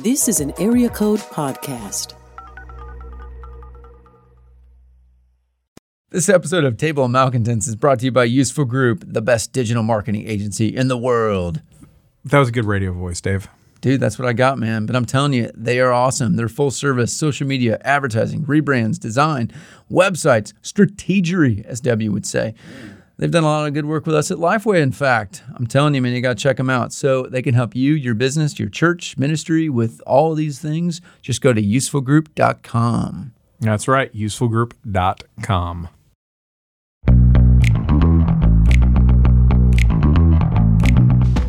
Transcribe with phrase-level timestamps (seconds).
[0.00, 2.14] This is an Area Code Podcast.
[6.10, 9.52] This episode of Table of Malcontents is brought to you by Useful Group, the best
[9.52, 11.62] digital marketing agency in the world.
[12.24, 13.48] That was a good radio voice, Dave.
[13.82, 14.84] Dude, that's what I got, man.
[14.84, 16.34] But I'm telling you, they are awesome.
[16.34, 19.52] They're full service, social media, advertising, rebrands, design,
[19.88, 22.54] websites, strategery, as Debbie would say.
[23.16, 25.42] They've done a lot of good work with us at Lifeway, in fact.
[25.54, 26.92] I'm telling you, man, you got to check them out.
[26.92, 31.00] So they can help you, your business, your church, ministry with all of these things.
[31.22, 33.32] Just go to usefulgroup.com.
[33.60, 35.88] That's right, usefulgroup.com.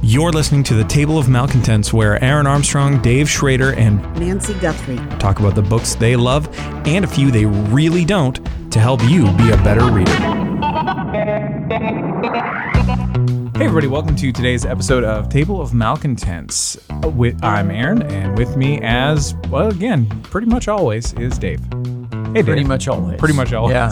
[0.07, 4.97] You're listening to the Table of Malcontents, where Aaron Armstrong, Dave Schroeder, and Nancy Guthrie.
[5.17, 6.47] talk about the books they love
[6.87, 8.35] and a few they really don't
[8.71, 11.54] to help you be a better reader.
[11.75, 11.81] Hey,
[13.65, 16.77] everybody, welcome to today's episode of Table of Malcontents.
[16.89, 21.59] Uh, With, I'm Aaron, and with me, as well, again, pretty much always, is Dave.
[21.63, 22.45] Hey, Dave.
[22.45, 23.19] Pretty much always.
[23.19, 23.73] Pretty much always.
[23.73, 23.91] Yeah.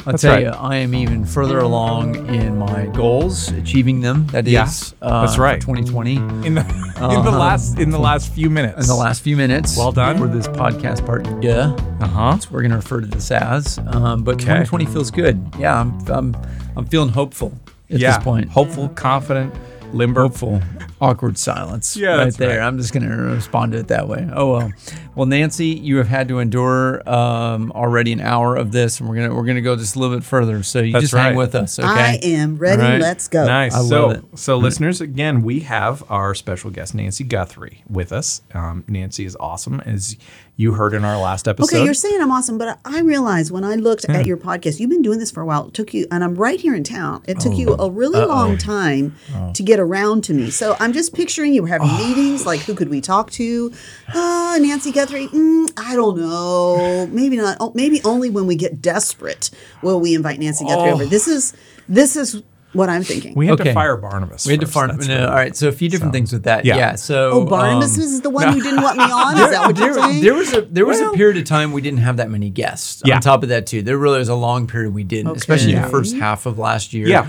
[0.00, 0.42] I'll That's tell right.
[0.42, 4.26] you, I am even further along in my goals, achieving them.
[4.28, 4.68] That is, Yeah,
[5.00, 5.60] uh, that's right.
[5.60, 6.16] 2020.
[6.16, 6.62] In In the
[6.96, 8.80] in the last in the last few minutes.
[8.80, 9.76] In the last few minutes.
[9.78, 10.18] Well done.
[10.18, 11.24] For this podcast part.
[11.40, 11.76] Yeah.
[12.00, 12.32] Uh huh.
[12.32, 13.78] What we're going to refer to this as.
[13.78, 15.40] Um, but 2020 feels good.
[15.56, 15.78] Yeah.
[15.78, 16.36] I'm, I'm,
[16.76, 17.52] I'm feeling hopeful
[17.90, 18.16] at Yeah.
[18.16, 18.48] this point.
[18.50, 19.54] Hopeful, confident,
[19.94, 20.22] limber.
[20.22, 20.60] Hopeful.
[21.00, 21.96] Awkward silence.
[21.96, 22.60] Yeah, right that's there.
[22.60, 22.66] right.
[22.66, 24.28] I'm just going to respond to it that way.
[24.32, 24.72] Oh well.
[25.14, 29.16] Well, Nancy, you have had to endure um, already an hour of this, and we're
[29.16, 30.62] gonna we're gonna go just a little bit further.
[30.62, 31.88] So you That's just hang with us, okay?
[31.88, 32.82] I am ready.
[32.82, 33.00] All right.
[33.00, 33.44] Let's go.
[33.44, 33.74] Nice.
[33.74, 34.38] I so, love it.
[34.38, 38.40] so listeners, again, we have our special guest Nancy Guthrie with us.
[38.54, 40.16] Um, Nancy is awesome, as
[40.56, 41.76] you heard in our last episode.
[41.76, 44.90] Okay, you're saying I'm awesome, but I realized when I looked at your podcast, you've
[44.90, 45.68] been doing this for a while.
[45.68, 47.22] It took you, and I'm right here in town.
[47.26, 49.14] It took you a really long time
[49.52, 50.50] to get around to me.
[50.50, 52.46] So I'm just picturing you were having meetings.
[52.46, 53.72] Like, who could we talk to?
[54.14, 55.28] Uh, Nancy Guthrie.
[55.28, 57.06] Mm, I don't know.
[57.10, 57.56] Maybe not.
[57.60, 59.50] Oh, maybe only when we get desperate
[59.82, 61.04] will we invite Nancy Guthrie over.
[61.06, 61.52] This is
[61.88, 62.42] this is
[62.72, 63.34] what I'm thinking.
[63.34, 63.64] we had Okay.
[63.64, 64.46] to fire Barnabas.
[64.46, 64.72] We had to first.
[64.74, 64.88] farm.
[64.96, 65.54] That's No, what- all right.
[65.54, 66.64] So a few different so- things with that.
[66.64, 66.76] yeah.
[66.78, 66.94] Yeah.
[66.94, 69.34] so oh, Barnabas um, is the one who didn't want me on.
[69.36, 70.22] Is that what you're there, saying?
[70.22, 72.48] there was a there was Well- a period of time we didn't have that many
[72.48, 73.02] guests.
[73.04, 73.16] Yeah.
[73.16, 75.36] On top of that, too, there really was a long period we didn't, Okay.
[75.38, 75.84] especially Yeah.
[75.84, 77.06] the first half of last year.
[77.08, 77.24] Yeah.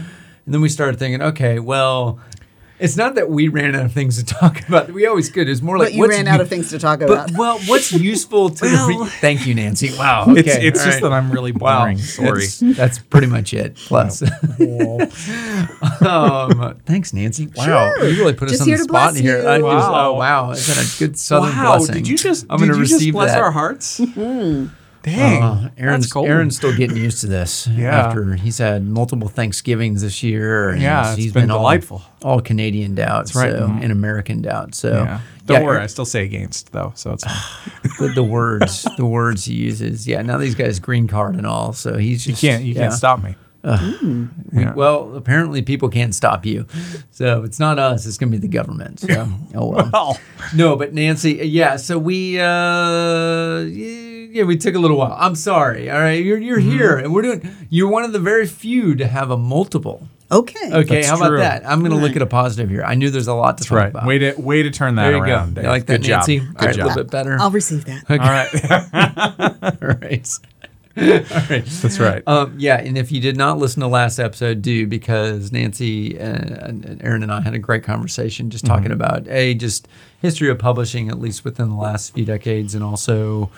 [0.45, 2.19] And then we started thinking, okay, well,
[2.79, 4.91] it's not that we ran out of things to talk about.
[4.91, 5.47] We always could.
[5.47, 7.29] It's more like but you what's ran out u- of things to talk about.
[7.29, 8.65] But well, what's useful to?
[8.65, 9.91] Well- Re- Thank you, Nancy.
[9.97, 10.25] Wow.
[10.29, 10.39] Okay.
[10.39, 11.01] It's, it's just right.
[11.03, 11.79] that I'm really Wow.
[11.81, 11.97] boring.
[11.99, 12.41] Sorry.
[12.41, 13.75] That's, that's pretty much it.
[13.75, 14.21] Plus,
[16.01, 17.47] um, thanks, Nancy.
[17.55, 18.07] Wow, Sure.
[18.09, 19.41] you really put us on here the spot here.
[19.41, 19.47] you.
[19.47, 20.09] I just, Wow.
[20.09, 21.77] oh wow, is that a good southern wow!
[21.77, 21.95] blessing?
[21.95, 22.45] Did you just?
[22.49, 23.41] I'm did going to you just receive bless that.
[23.41, 23.97] our hearts?
[23.99, 24.65] Hmm.
[25.03, 26.27] Dang, Uh, Aaron's, that's cold.
[26.27, 27.67] Aaron's still getting used to this.
[27.73, 28.07] Yeah.
[28.07, 30.69] After he's had multiple Thanksgivings this year.
[30.69, 32.01] and Yeah, it's he's been all- delightful.
[32.23, 33.51] All, Canadian doubt, right.
[33.51, 33.83] so Mhm.
[33.83, 34.73] and American doubt.
[34.75, 35.19] So Yeah.
[35.45, 37.91] Don't yeah, worry, I still say against though, so it's fine.
[37.99, 40.07] the, the words, the words he uses.
[40.07, 42.81] Yeah, now these guys green card and all, so he's you can't you yeah.
[42.83, 43.35] can't stop me.
[43.63, 44.73] We- Yeah.
[44.73, 46.65] Well, apparently people can't stop you.
[47.11, 48.99] So it's not us, it's going to be the government.
[49.01, 49.89] So, oh well.
[49.91, 50.17] Well,
[50.55, 53.63] No, but Nancy, yeah, so we uh
[54.33, 55.15] yeah, we took a little while.
[55.17, 55.89] I'm sorry.
[55.89, 56.23] All right.
[56.23, 56.71] You're you're Mm-hmm.
[56.71, 60.07] here and we're doing you're one of the very few to have a multiple.
[60.31, 60.71] okay.
[60.73, 61.37] Okay, That's how about true.
[61.39, 61.67] that?
[61.69, 62.83] I'm going to look at a positive here.
[62.83, 63.89] I knew there's a lot to talk right.
[63.89, 64.05] about.
[64.07, 65.49] Way to way to turn that there you around.
[65.53, 65.61] go.
[65.61, 65.63] Dave.
[65.65, 66.17] You like that, Good job.
[66.27, 66.39] Nancy?
[66.39, 66.85] Good All right, job.
[66.85, 67.37] a little bit better.
[67.39, 68.03] I'll receive that.
[68.09, 69.81] All right.
[69.81, 70.27] All right.
[70.95, 71.65] All right.
[71.65, 72.21] That's right.
[72.27, 76.51] Um, yeah, and if you did not listen to last episode, do because Nancy and,
[76.85, 78.93] and Aaron and I had a great conversation just talking Mm-hmm.
[78.93, 79.87] about a just
[80.21, 83.49] history of publishing, at least within the last few decades, and also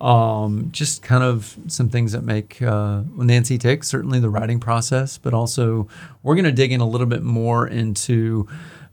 [0.00, 3.82] um, just kind of some things that make uh, Nancy tick.
[3.84, 5.88] Certainly the writing process, but also
[6.22, 8.46] we're going to dig in a little bit more into.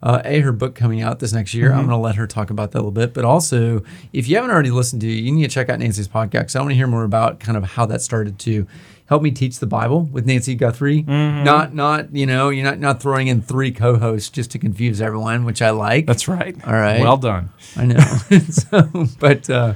[0.04, 1.72] Uh, a her book coming out this next year.
[1.72, 1.88] I'm Mm-hmm.
[1.90, 3.12] going to let her talk about that a little bit.
[3.16, 3.82] But also,
[4.14, 6.56] if you haven't already listened to, you need to check out Nancy's podcast.
[6.56, 8.68] I want to hear more about kind of how that started to
[9.08, 11.02] help me teach the Bible with Nancy Guthrie.
[11.02, 11.44] Mm-hmm.
[11.46, 15.44] Not, not you know, you're not not throwing in three co-hosts just to confuse everyone,
[15.44, 16.06] which I like.
[16.06, 16.56] That's right.
[16.68, 17.00] All right.
[17.02, 17.50] Well done.
[17.76, 17.98] I know.
[18.50, 19.74] so, but uh,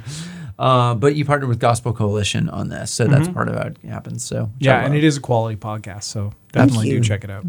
[0.60, 3.78] uh, but you partnered with Gospel Coalition on this, so that's part of how it
[3.88, 4.24] happens.
[4.24, 4.54] So Mm-hmm.
[4.60, 7.46] Yeah, and it is a quality podcast, so definitely do check it out.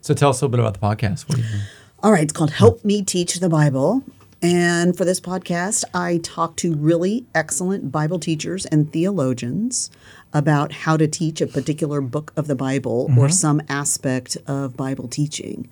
[0.00, 1.28] So tell us a little bit about the podcast.
[1.28, 1.62] What do you think?
[2.02, 4.02] All right, it's called Help Me Teach the Bible.
[4.40, 9.90] And for this podcast, I talk to really excellent Bible teachers and theologians
[10.32, 15.08] about how to teach a particular book of the Bible or some aspect of Bible
[15.08, 15.68] teaching.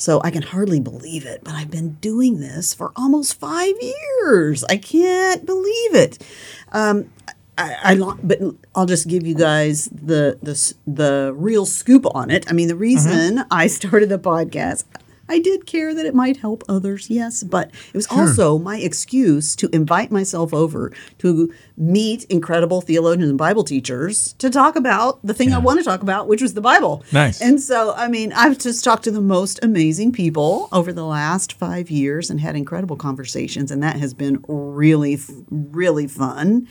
[0.00, 4.64] So I can hardly believe it, but I've been doing this for almost five years.
[4.64, 6.24] I can't believe it.
[6.72, 7.10] Um,
[7.58, 8.38] I, I lo- but
[8.74, 12.48] I'll just give you guys the the the real scoop on it.
[12.48, 14.84] I mean, the reason I started the podcast,
[15.30, 19.54] I did care that it might help others, yes, but it was also my excuse
[19.56, 25.32] to invite myself over to meet incredible theologians and Bible teachers to talk about the
[25.32, 27.04] thing I want to talk about, which was the Bible.
[27.12, 27.40] Nice.
[27.40, 31.52] And so, I mean, I've just talked to the most amazing people over the last
[31.52, 35.18] five years and had incredible conversations, and that has been really,
[35.48, 36.66] really fun.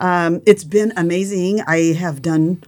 [0.00, 1.60] Um, it's been amazing.
[1.66, 2.62] I have done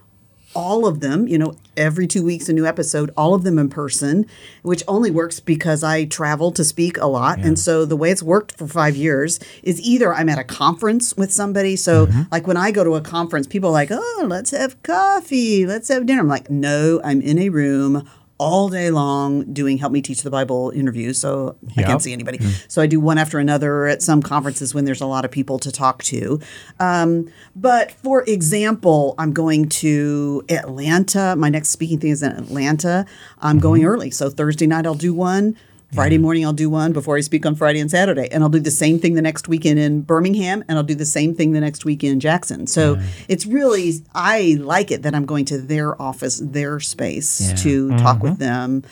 [0.55, 3.69] all of them, you know, every two weeks a new episode, all of them in
[3.69, 4.25] person,
[4.61, 7.39] which only works because I travel to speak a lot.
[7.39, 11.15] And so the way it's worked for five years is either I'm at a conference
[11.15, 11.75] with somebody.
[11.75, 12.21] So, mm-hmm.
[12.31, 15.87] like when I go to a conference, people are like, oh, let's have coffee, let's
[15.87, 16.21] have dinner.
[16.21, 18.07] I'm like, no, I'm in a room
[18.37, 22.39] all day long doing help me teach the bible interviews so i can't see anybody.
[22.67, 25.59] So i do one after another at some conferences when there's a lot of people
[25.59, 26.39] to talk to.
[26.79, 31.35] Um, but for example i'm going to atlanta.
[31.37, 33.05] My next speaking thing is in atlanta.
[33.39, 34.11] I'm going early.
[34.11, 35.55] So thursday night i'll do one
[35.93, 38.27] Friday morning, I'll do one before I speak on Friday and Saturday.
[38.31, 41.05] And I'll do the same thing the next weekend in Birmingham, and I'll do the
[41.05, 42.67] same thing the next weekend in Jackson.
[42.67, 47.55] So it's really, I like it that I'm going to their office, their space Yeah.
[47.57, 48.83] to talk with them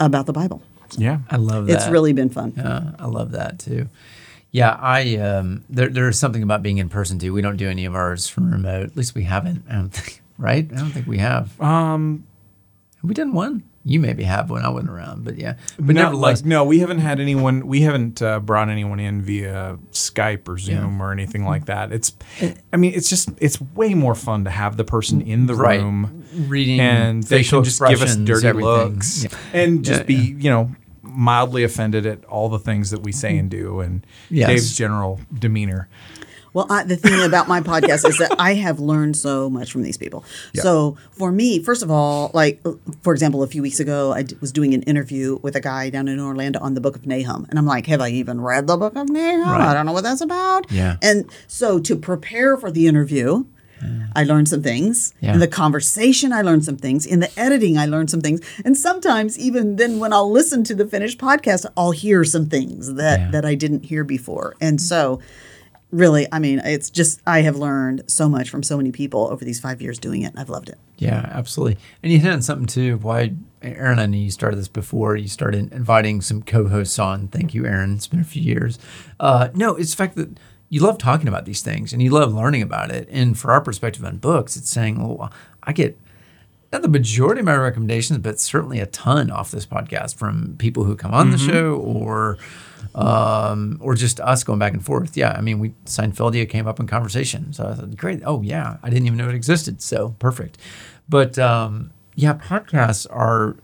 [0.00, 0.62] about the Bible.
[0.98, 1.18] Yeah.
[1.30, 1.74] I love that.
[1.76, 2.52] It's really been fun.
[2.56, 3.88] Yeah, I love that too.
[4.50, 7.32] Yeah, I um, there there's something about being in person too.
[7.32, 8.84] We don't do any of ours from remote.
[8.84, 9.64] At least we haven't.
[9.70, 10.18] I don't think.
[10.38, 10.68] Right?
[10.72, 11.60] I don't think we have.
[11.60, 12.24] Um,
[13.00, 13.62] Have we done one?
[13.84, 15.54] You maybe have when I wasn't around, but yeah.
[15.78, 17.66] But no, like, no, we haven't had anyone.
[17.66, 21.90] We haven't uh, brought anyone in via Skype or Zoom or anything like that.
[21.90, 22.12] It's,
[22.72, 25.80] I mean, it's just it's way more fun to have the person in the Right.
[25.80, 28.70] room, reading and they can just give us dirty everything.
[28.70, 29.30] looks Yeah.
[29.52, 30.34] and just Yeah, be yeah.
[30.38, 30.70] you know
[31.02, 34.48] mildly offended at all the things that we say and do and Yes.
[34.48, 35.88] Dave's general demeanor.
[36.54, 39.82] Well, I, the thing about my podcast is that I have learned so much from
[39.82, 40.22] these people.
[40.54, 42.62] So for me, first of all, like
[43.02, 45.88] for example, a few weeks ago, I d- was doing an interview with a guy
[45.90, 48.66] down in Orlando on the Book of Nahum, and I'm like, "Have I even read
[48.66, 49.48] the Book of Nahum?
[49.48, 50.96] I don't know what that's about." Yeah.
[51.00, 53.44] And so to prepare for the interview.
[53.82, 54.12] Mm.
[54.14, 55.12] I learned some things.
[55.20, 55.34] Yeah.
[55.34, 57.04] In the conversation, I learned some things.
[57.04, 58.40] In the editing, I learned some things.
[58.64, 62.94] And sometimes, even then, when I'll listen to the finished podcast, I'll hear some things
[62.94, 63.30] that, Yeah.
[63.32, 64.54] that I didn't hear before.
[64.60, 65.18] And so,
[65.92, 69.44] really, I mean, it's just I have learned so much from so many people over
[69.44, 70.28] these five years doing it.
[70.32, 70.78] and I've loved it.
[70.96, 71.78] Yeah, absolutely.
[72.02, 72.96] And you hit on something too.
[72.98, 73.98] Why, Aaron?
[73.98, 75.14] I know you started this before.
[75.16, 77.28] You started inviting some co-hosts on.
[77.28, 77.94] Thank you, Aaron.
[77.94, 78.78] It's been a few years.
[79.20, 82.32] Uh, no, it's the fact that you love talking about these things and you love
[82.32, 83.06] learning about it.
[83.10, 85.30] And for our perspective on books, it's saying, well,
[85.62, 85.98] I get
[86.72, 90.84] not the majority of my recommendations, but certainly a ton off this podcast from people
[90.84, 92.38] who come on the show or
[92.94, 95.16] um, or just us going back and forth.
[95.16, 98.22] Yeah, I mean, we Seinfeldia came up in conversation, so I thought, great.
[98.24, 99.80] Oh yeah, I didn't even know it existed.
[99.82, 100.58] So perfect.
[101.08, 103.56] But um, yeah, podcasts are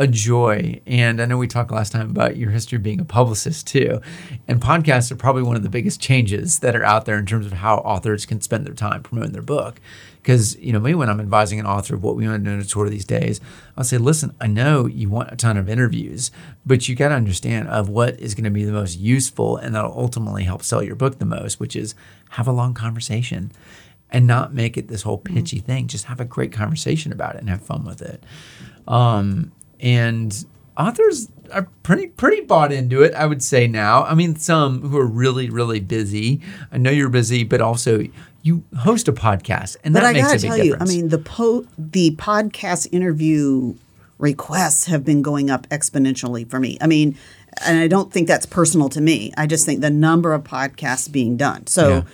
[0.00, 0.80] a joy.
[0.86, 4.00] And I know we talked last time about your history being a publicist too.
[4.48, 7.44] And podcasts are probably one of the biggest changes that are out there in terms
[7.44, 9.78] of how authors can spend their time promoting their book.
[10.22, 12.54] Because, you know, me, when I'm advising an author of what we want to do
[12.54, 13.42] in a tour these days,
[13.76, 16.30] I'll say, listen, I know you want a ton of interviews,
[16.64, 19.74] but you got to understand of what is going to be the most useful and
[19.74, 21.94] that'll ultimately help sell your book the most, which is
[22.30, 23.52] have a long conversation
[24.08, 25.88] and not make it this whole pitchy thing.
[25.88, 28.24] Just have a great conversation about it and have fun with it.
[28.88, 30.44] Um, and
[30.76, 34.04] authors are pretty pretty bought into it, I would say now.
[34.04, 36.40] I mean, some who are really really busy.
[36.72, 38.04] I know you're busy, but also
[38.42, 41.08] you host a podcast, and But that I makes a big tell you, I mean,
[41.08, 43.74] the po- the podcast interview
[44.18, 46.78] requests have been going up exponentially for me.
[46.80, 47.16] I mean,
[47.66, 49.32] and I don't think that's personal to me.
[49.36, 51.66] I just think the number of podcasts being done.
[51.66, 52.04] So,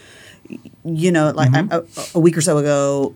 [0.85, 1.73] you know, like Mm-hmm.
[1.73, 3.15] I- a, a week or so ago,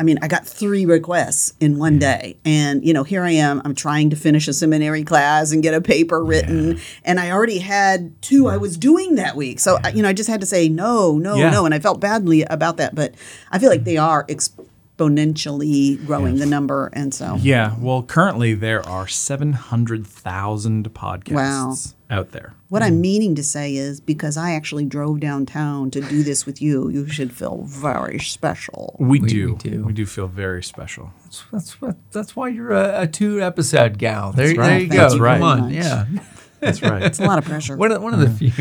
[0.00, 2.00] I mean, I got three requests in one mm.
[2.00, 2.38] day.
[2.46, 3.60] And, you know, here I am.
[3.66, 6.80] I'm trying to finish a seminary class and get a paper written.
[7.04, 9.60] And I already had two I was doing that week.
[9.60, 11.50] So, I you know, I just had to say no, no, Yeah.
[11.50, 11.66] no.
[11.66, 12.94] And I felt badly about that.
[12.94, 13.14] But
[13.50, 16.88] I feel like they are exponentially growing the number.
[16.94, 17.74] And so, Yeah.
[17.78, 21.76] Well, currently there are 700,000 podcasts Wow.
[22.10, 22.54] Out there.
[22.68, 26.60] what I'm meaning to say is because I actually drove downtown to do this with
[26.60, 28.96] you, you should feel very special.
[28.98, 29.52] We, We- do.
[29.52, 29.84] we do.
[29.84, 31.12] We do feel very special.
[31.52, 34.32] that's what that's why you're a, a two episode gal.
[34.32, 34.82] There, That's there right.
[34.82, 35.12] you Thank go.
[35.14, 36.06] you very Come on, yeah.
[36.60, 37.02] That's right.
[37.02, 37.74] It's a lot of pressure.
[37.74, 38.52] One of, one of the few.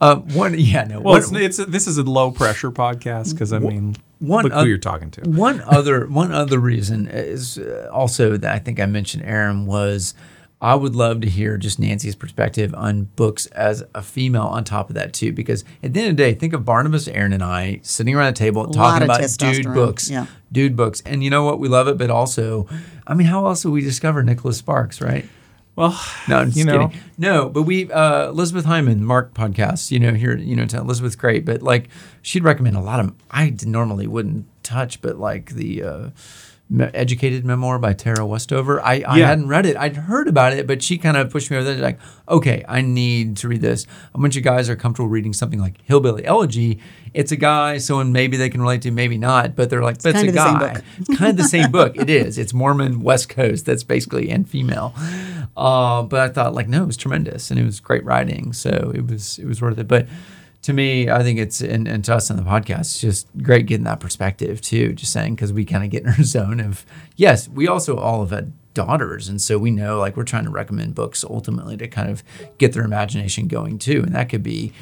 [0.00, 1.00] uh, one, yeah, no.
[1.00, 4.44] well, one, it's, it's a, this is a low pressure podcast because I mean, one
[4.44, 5.20] look oth- who you're talking to.
[5.28, 10.14] One other one other reason is uh, also that I think I mentioned Aaron was
[10.60, 14.88] I would love to hear just Nancy's perspective on books as a female on top
[14.88, 17.42] of that too because at the end of the day think of Barnabas Aaron and
[17.42, 20.26] I sitting around a table lot talking about dude books yeah.
[20.52, 21.02] dude books.
[21.04, 21.58] And you know what?
[21.58, 22.66] We love it but also
[23.06, 25.26] I mean how else would we discover Nicholas Sparks right?
[25.76, 27.02] Well, No, I'm just you know, kidding.
[27.18, 31.16] No, but we uh, Elizabeth Hyndman, Mark podcast, you know, here, you know, to Elizabeth's
[31.16, 31.88] great, but like
[32.22, 36.10] she'd recommend a lot of I normally wouldn't touch, but like the uh, Me-
[36.80, 38.80] Educated Memoir by Tara Westover.
[38.80, 39.28] I, I Yeah.
[39.28, 39.76] hadn't read it.
[39.76, 41.82] I'd heard about it, but she kind of pushed me over there.
[41.82, 43.86] Like, okay, I need to read this.
[44.14, 46.80] A bunch of guys are comfortable reading something like Hillbilly Elegy.
[47.12, 50.14] It's a guy, someone maybe they can relate to, maybe not, but they're like, but
[50.16, 50.72] it's kind a of the same guy.
[50.74, 50.84] book.
[50.98, 51.96] It's kind of the same book.
[51.96, 52.38] It is.
[52.38, 53.66] It's Mormon West Coast.
[53.66, 54.94] That's basically and female.
[55.56, 58.52] Uh, but I thought like no, it was tremendous and it was great writing.
[58.52, 59.86] So it was it was worth it.
[59.86, 60.08] But
[60.64, 63.66] to me, I think it's and, and to us on the podcast, it's just great
[63.66, 64.94] getting that perspective too.
[64.94, 68.20] Just saying because we kind of get in our zone of yes, we also all
[68.20, 71.86] have had daughters and so we know like we're trying to recommend books ultimately to
[71.86, 72.24] kind of
[72.58, 74.72] get their imagination going too and that could be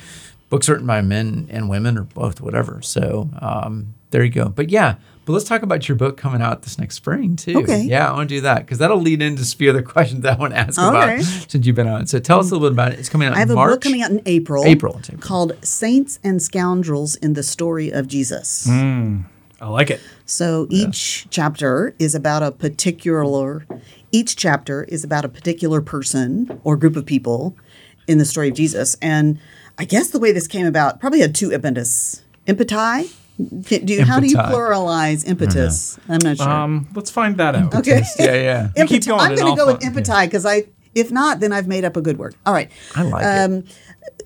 [0.49, 4.71] books written by men and women or both whatever so um, there you go but
[4.71, 7.83] yeah but let's talk about your book coming out this next spring too Okay.
[7.83, 10.37] yeah i want to do that because that'll lead into a few other questions that
[10.37, 11.23] i want to ask about Okay.
[11.23, 13.35] since you've been on so tell us a little bit about it it's coming out
[13.35, 14.65] I have in a march book coming out in April.
[14.65, 15.23] April, it's April.
[15.23, 18.67] Called Saints and Scoundrels in the Story of Jesus.
[18.67, 19.23] Hmm,
[19.61, 20.01] I like it.
[20.27, 23.67] So each chapter is about a particular
[24.11, 27.57] each chapter is about a particular person or group of people
[28.07, 28.95] in the story of Jesus.
[29.01, 29.39] And
[29.79, 32.23] I guess the way this came about probably had two impetus.
[32.47, 33.11] Impeti?
[33.39, 35.99] Do you, how do you pluralize impetus?
[36.09, 36.49] I'm not sure.
[36.49, 37.75] Um, let's find that out.
[37.75, 38.03] okay.
[38.19, 41.11] yeah yeah You keep going I'm going to go with find- impeti because I, if
[41.11, 42.35] not, then I've made up a good word.
[42.47, 42.71] All right.
[42.95, 44.22] i like Um, it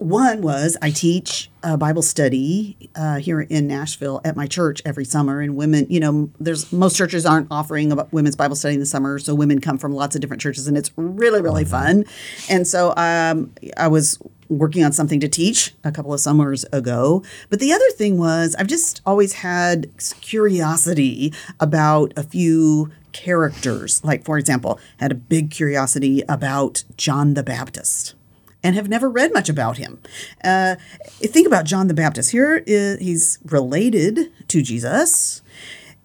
[0.00, 5.04] One was I teach a Bible study uh, here in Nashville at my church every
[5.04, 8.80] summer, and women, you know, there's most churches aren't offering a women's Bible study in
[8.80, 12.06] the summer, so women come from lots of different churches, and it's really really fun.
[12.48, 17.22] And so um, I was working on something to teach a couple of summers ago,
[17.50, 19.90] but the other thing was I've just always had
[20.22, 24.02] curiosity about a few characters.
[24.02, 28.14] Like for example, had a big curiosity about John the Baptist
[28.62, 30.00] and have never read much about him.
[30.44, 30.76] Uh,
[31.20, 32.30] think about John the Baptist.
[32.30, 35.42] Here is, he's related to Jesus.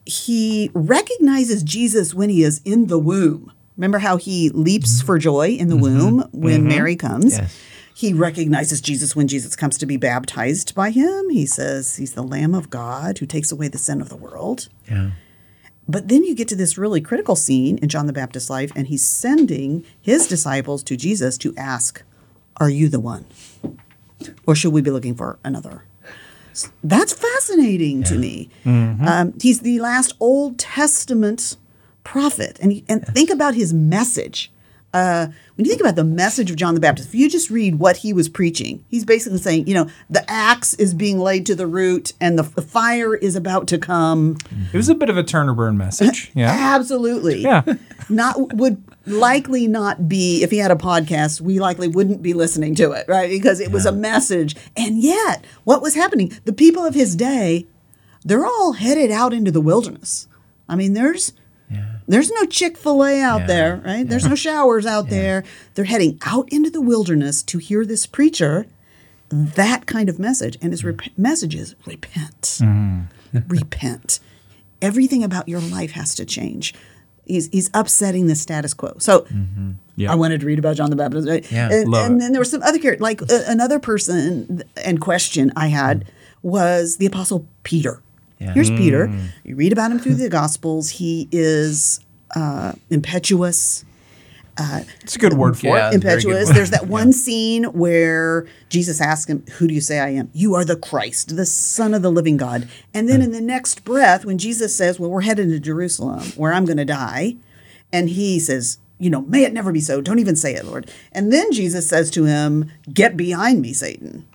[0.05, 3.51] He recognizes Jesus when he is in the womb.
[3.77, 5.05] Remember how he leaps mm-hmm.
[5.05, 5.83] for joy in the mm-hmm.
[5.83, 6.69] womb when mm-hmm.
[6.69, 7.37] Mary comes?
[7.37, 7.61] Yes.
[7.93, 11.29] He recognizes Jesus when Jesus comes to be baptized by him.
[11.29, 14.67] He says he's the Lamb of God who takes away the sin of the world.
[14.89, 15.11] yeah
[15.87, 18.87] But then you get to this really critical scene in John the Baptist's life, and
[18.87, 22.03] he's sending his disciples to Jesus to ask,
[22.57, 23.25] Are you the one?
[24.47, 25.83] Or should we be looking for another?
[26.83, 28.49] That's fascinating to me.
[28.65, 31.57] Um, he's the last Old Testament
[32.03, 32.57] prophet.
[32.61, 34.51] And, he- and think about his message.
[34.95, 37.79] Uh, when you think about the message of John the Baptist, if you just read
[37.79, 41.55] what he was preaching, he's basically saying, you know, the axe is being laid to
[41.55, 44.37] the root and the, the fire is about to come.
[44.71, 46.31] It was a bit of a turn or burn message.
[46.35, 46.51] Yeah.
[46.75, 47.41] Absolutely.
[47.41, 47.63] Yeah.
[48.09, 52.75] Not would likely not be if he had a podcast, we likely wouldn't be listening
[52.75, 53.29] to it, right?
[53.29, 54.55] Because it was a message.
[54.75, 56.33] And yet, what was happening?
[56.45, 57.67] The people of his day,
[58.23, 60.27] they're all headed out into the wilderness.
[60.67, 61.33] I mean, there's
[62.07, 63.47] there's no Chick-fil-A out Yeah.
[63.47, 64.07] there, right?
[64.07, 65.43] There's no showers out there.
[65.73, 68.67] They're heading out into the wilderness to hear this preacher
[69.29, 70.57] that kind of message.
[70.61, 70.97] And his mm.
[70.97, 72.41] rep- message is repent.
[72.41, 73.39] Mm-hmm.
[73.47, 74.19] repent.
[74.81, 76.73] Everything about your life has to change.
[77.25, 78.95] He's, he's upsetting the status quo.
[78.99, 79.71] So mm-hmm.
[79.95, 80.11] Yeah.
[80.11, 81.27] I wanted to read about John the Baptist.
[81.27, 81.49] Right?
[81.51, 82.19] Yeah, and, love and it.
[82.19, 83.01] then there were some other characters.
[83.01, 86.07] Like uh, another person and question I had mm.
[86.43, 88.01] was the Apostle Peter.
[88.45, 88.53] Yeah.
[88.53, 89.07] Here's Peter.
[89.07, 89.25] Hmm.
[89.43, 90.89] You read about him through the Gospels.
[90.89, 91.99] He is
[92.35, 93.85] uh, impetuous
[94.57, 95.89] uh, It's a good word for Yeah.
[95.89, 95.91] it.
[95.91, 96.49] That's a very good impetuous.
[96.49, 100.29] There's that one scene where Jesus asks him, Who do you say I am?
[100.33, 102.67] You are the Christ, the Son of the living God.
[102.93, 103.25] And then hmm.
[103.25, 106.77] in the next breath, when Jesus says, Well, we're headed to Jerusalem where I'm going
[106.77, 107.35] to die,
[107.91, 109.99] and he says, You know, may it never be so.
[110.01, 110.89] Don't even say it, Lord.
[111.11, 114.25] And then Jesus says to him, Get behind me, Satan.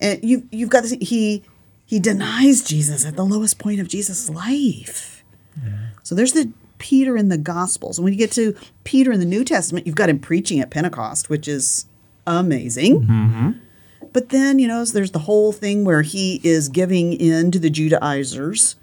[0.00, 1.42] And you, you've got this, he,
[1.90, 5.24] he denies Jesus at the lowest point of Jesus' life.
[6.04, 7.98] So there's the Peter in the Gospels.
[7.98, 8.54] And when you get to
[8.84, 11.86] Peter in the New Testament, you've got him preaching at Pentecost, which is
[12.28, 13.60] amazing.
[14.12, 17.70] But then, you know, there's the whole thing where he is giving in to the
[17.70, 18.76] Judaizers.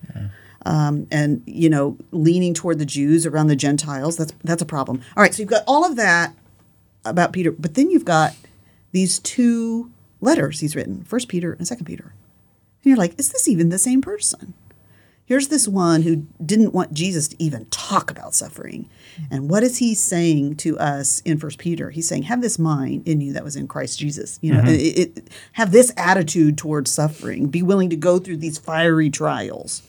[0.65, 4.17] Um, and you know, leaning toward the Jews around the Gentiles.
[4.17, 4.99] That's that's a problem.
[5.15, 6.33] All right, so you've got all of that
[7.05, 8.35] about Peter, but then you've got
[8.91, 12.11] these two letters he's written, First Peter and Second Peter,
[12.87, 14.53] you're like, is this even the same person?
[15.25, 18.89] Here's this one who didn't want Jesus to even talk about suffering.
[19.29, 21.89] And what is he saying to us in First Peter?
[21.89, 24.39] He's saying, have this mind in you that was in Christ Jesus.
[24.41, 24.69] You know, mm-hmm.
[24.69, 27.47] it, it, have this attitude towards suffering.
[27.47, 29.83] Be willing to go through these fiery trials.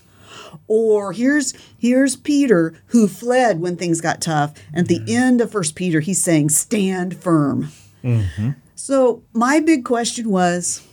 [0.67, 4.55] Or here's here's Peter who fled when things got tough.
[4.73, 5.17] And at the mm-hmm.
[5.17, 7.71] end of First Peter, he's saying, "Stand firm."
[8.03, 8.51] Mm-hmm.
[8.75, 10.87] So my big question was,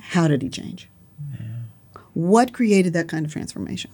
[0.00, 0.88] how did he change?
[2.16, 3.90] What created that kind of transformation?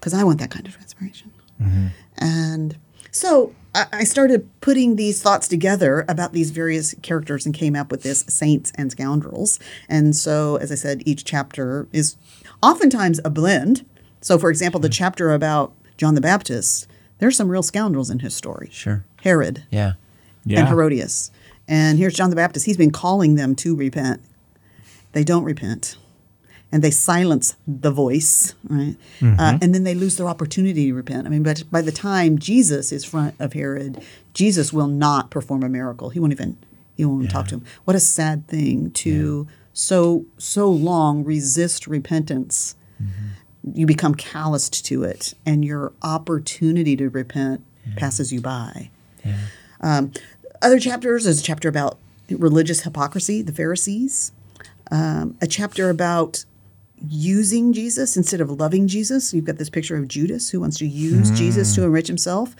[0.00, 1.30] Because I want that kind of transformation.
[1.62, 1.86] Mm-hmm.
[2.18, 2.76] And
[3.12, 7.92] so I, I started putting these thoughts together about these various characters and came up
[7.92, 9.60] with this saints and scoundrels.
[9.88, 12.16] And so, as I said, each chapter is
[12.60, 13.86] oftentimes a blend.
[14.20, 14.92] So, for example, the mm-hmm.
[14.94, 16.88] chapter about John the Baptist,
[17.20, 18.68] there's some real scoundrels in his story.
[18.72, 19.04] Sure.
[19.22, 19.92] Herod Yeah.
[20.44, 20.58] Yeah.
[20.58, 21.30] and Herodias.
[21.68, 22.66] And here's John the Baptist.
[22.66, 24.20] He's been calling them to repent.
[25.12, 25.96] They don't repent.
[26.72, 28.96] And they silence the voice, right?
[29.38, 31.26] Uh, and then they lose their opportunity to repent.
[31.26, 34.02] I mean, but by the time Jesus is front of Herod,
[34.32, 36.08] Jesus will not perform a miracle.
[36.08, 36.56] He won't even
[36.96, 37.64] he won't even talk to him.
[37.84, 42.74] What a sad thing to so so long resist repentance.
[43.74, 47.62] You become calloused to it, and your opportunity to repent
[47.96, 48.90] passes you by.
[49.80, 50.12] Um,
[50.62, 51.98] other chapters, there's a chapter about
[52.30, 54.32] religious hypocrisy, the Pharisees,
[54.90, 56.44] um, a chapter about
[57.08, 59.32] using Jesus instead of loving Jesus.
[59.34, 62.54] You've got this picture of Judas who wants to use Jesus to enrich himself.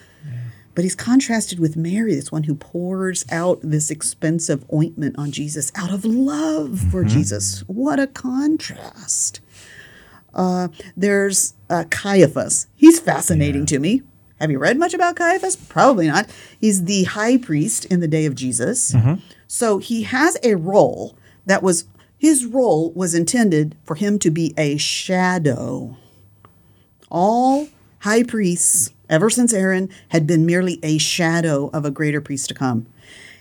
[0.75, 5.70] But he's contrasted with Mary, this one who pours out this expensive ointment on Jesus
[5.75, 7.61] out of love for Jesus.
[7.66, 9.40] What a contrast.
[10.32, 12.68] Uh, there's uh, Caiaphas.
[12.75, 14.00] He's fascinating to me.
[14.40, 15.56] Have you read much about Caiaphas?
[15.56, 16.30] Probably not.
[16.58, 18.94] He's the high priest in the day of Jesus.
[19.46, 21.84] So he has a role that was,
[22.23, 25.97] his role was intended for him to be a shadow.
[27.11, 27.67] All
[27.99, 32.55] high priests, ever since Aaron, had been merely a shadow of a greater priest to
[32.55, 32.87] come.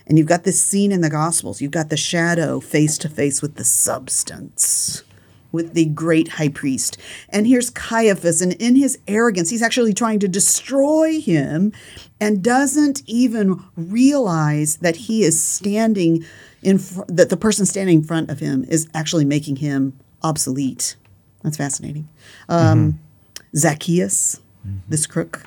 [0.08, 1.62] And you've got this scene in the Gospels.
[1.62, 5.04] You've got the shadow face to face with the substance,
[5.52, 6.98] with the great high priest.
[7.30, 11.72] And here's Caiaphas, and in his arrogance, he's actually trying to destroy him
[12.20, 16.26] and doesn't even realize that he is standing
[16.62, 20.96] in, fr- that the person standing in front of him is actually making him obsolete.
[21.44, 22.08] That's fascinating.
[22.50, 23.58] Um, mm-hmm.
[23.58, 24.78] Zacchaeus, mm-hmm.
[24.88, 25.44] this crook,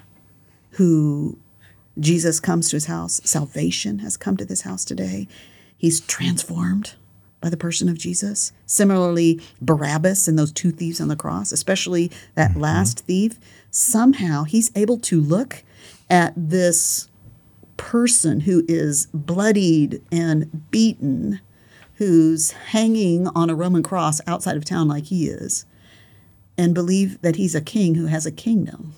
[0.73, 1.39] who
[1.99, 3.21] Jesus comes to his house.
[3.25, 5.29] Salvation has come to this house today.
[5.77, 6.95] He's transformed
[7.41, 8.53] by the person of Jesus.
[8.67, 12.61] Similarly, Barabbas and those two thieves on the cross, especially that mm-hmm.
[12.61, 13.39] last thief,
[13.71, 15.63] somehow he's able to look
[16.11, 17.09] at this
[17.77, 21.41] person who is bloodied and beaten,
[21.95, 25.65] who's hanging on a Roman cross outside of town like he is,
[26.57, 28.95] and believe that he's a king who has a kingdom.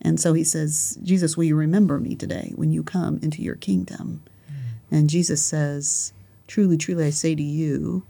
[0.00, 3.54] And so he says, Jesus, will you remember me today when you come into your
[3.54, 4.22] kingdom?
[4.90, 6.12] And Jesus says,
[6.48, 8.02] Truly, truly, I say to you,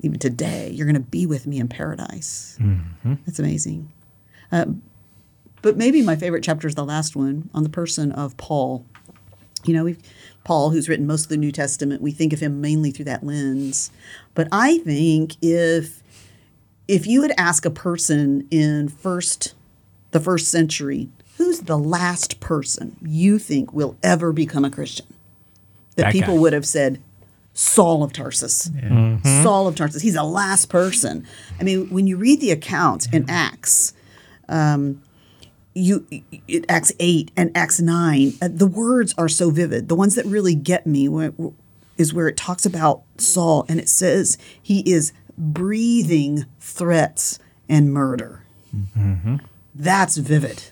[0.00, 2.56] even today, you're going to be with me in paradise.
[3.24, 3.90] That's amazing.
[4.52, 4.66] Uh,
[5.62, 8.84] but maybe my favorite chapter is the last one on the person of Paul.
[9.64, 9.98] You know, we've,
[10.44, 13.24] Paul, who's written most of the New Testament, we think of him mainly through that
[13.24, 13.90] lens.
[14.34, 16.02] But I think if
[16.88, 19.54] if you would ask a person in first
[20.12, 25.06] the first century, who's the last person you think will ever become a Christian?
[25.96, 26.40] That, That people guy.
[26.40, 27.00] would have said,
[27.54, 28.70] Saul of Tarsus.
[29.42, 30.02] Saul of Tarsus.
[30.02, 31.26] He's the last person.
[31.58, 33.94] I mean, when you read the accounts in Acts,
[34.48, 35.02] um,
[35.76, 36.06] you
[36.48, 39.88] it, Acts eight and Acts nine, uh, the words are so vivid.
[39.88, 41.08] The ones that really get me
[41.98, 48.42] is where it talks about Saul and it says he is breathing threats and murder.
[49.74, 50.64] That's vivid.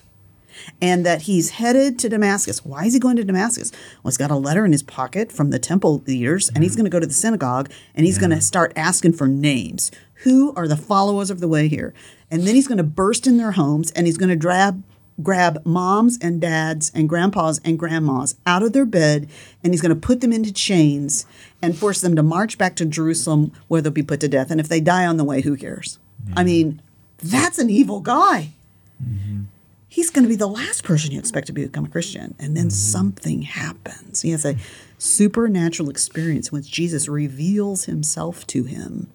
[0.81, 2.65] And that he's headed to Damascus.
[2.65, 3.71] Why is he going to Damascus?
[4.01, 6.85] Well, he's got a letter in his pocket from the temple leaders, and he's going
[6.85, 9.91] to go to the synagogue and he's going to start asking for names.
[10.23, 11.93] Who are the followers of the way here?
[12.31, 14.81] And then he's going to burst in their homes and he's going to grab
[15.23, 19.29] grab moms and dads and grandpas and grandmas out of their bed
[19.63, 21.25] and he's going to put them into chains
[21.61, 24.51] and force them to march back to Jerusalem where they'll be put to death.
[24.51, 25.99] And if they die on the way, who cares?
[26.35, 26.81] I mean,
[27.17, 28.55] that's an evil guy
[29.03, 29.43] mm-hmm.
[29.87, 32.35] he's going to be the last person you expect to become a Christian.
[32.39, 32.69] And then mm-hmm.
[32.69, 34.21] something happens.
[34.21, 34.55] He has a
[34.97, 39.07] supernatural experience which Jesus reveals himself to him.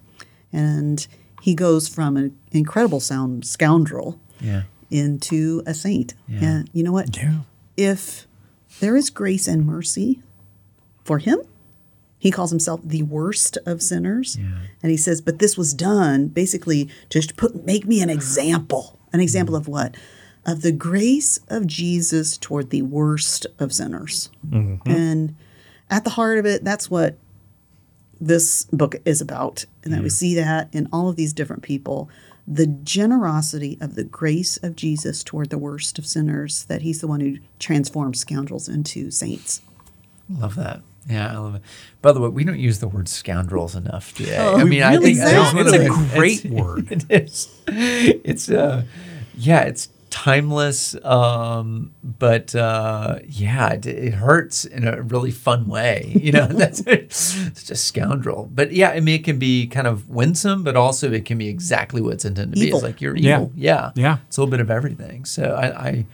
[0.52, 1.06] And
[1.42, 4.62] he goes from an incredible sound scoundrel Yeah.
[4.90, 6.14] Into a saint.
[6.28, 7.16] And you know what?
[7.16, 7.40] Yeah.
[7.76, 8.26] If
[8.80, 10.20] there is grace and mercy
[11.04, 11.40] for him,
[12.18, 14.36] he calls himself the worst of sinners.
[14.82, 18.98] And he says, but this was done basically to put make me an example.
[19.12, 19.96] An example of what?
[20.46, 24.30] Of the grace of Jesus toward the worst of sinners.
[24.48, 24.90] Mm-hmm.
[24.90, 25.36] And
[25.90, 27.16] at the heart of it, that's what
[28.20, 29.64] this book is about.
[29.82, 32.08] And that we see that in all of these different people.
[32.46, 37.06] The generosity of the grace of Jesus toward the worst of sinners, that he's the
[37.06, 39.62] one who transforms scoundrels into saints.
[40.28, 40.82] Love that.
[41.08, 41.62] Yeah, I love it.
[42.02, 44.36] By the way, we don't use the word scoundrels enough today.
[44.38, 45.58] Oh, I mean, I think don't?
[45.58, 46.92] It's a great it's- word.
[47.10, 47.48] It is.
[47.66, 48.84] It's uh,
[49.36, 50.94] yeah, it's timeless.
[51.04, 56.12] Um, but uh, yeah, it, it hurts in a really fun way.
[56.14, 58.50] You know, that's it's just scoundrel.
[58.52, 61.48] But yeah, I mean, it can be kind of winsome, but also it can be
[61.48, 62.70] exactly what it's intended to be.
[62.70, 63.36] It's like you're Yeah.
[63.36, 63.52] evil.
[63.56, 64.18] Yeah, Yeah.
[64.26, 65.24] It's a little bit of everything.
[65.24, 65.88] So I.
[65.88, 66.06] I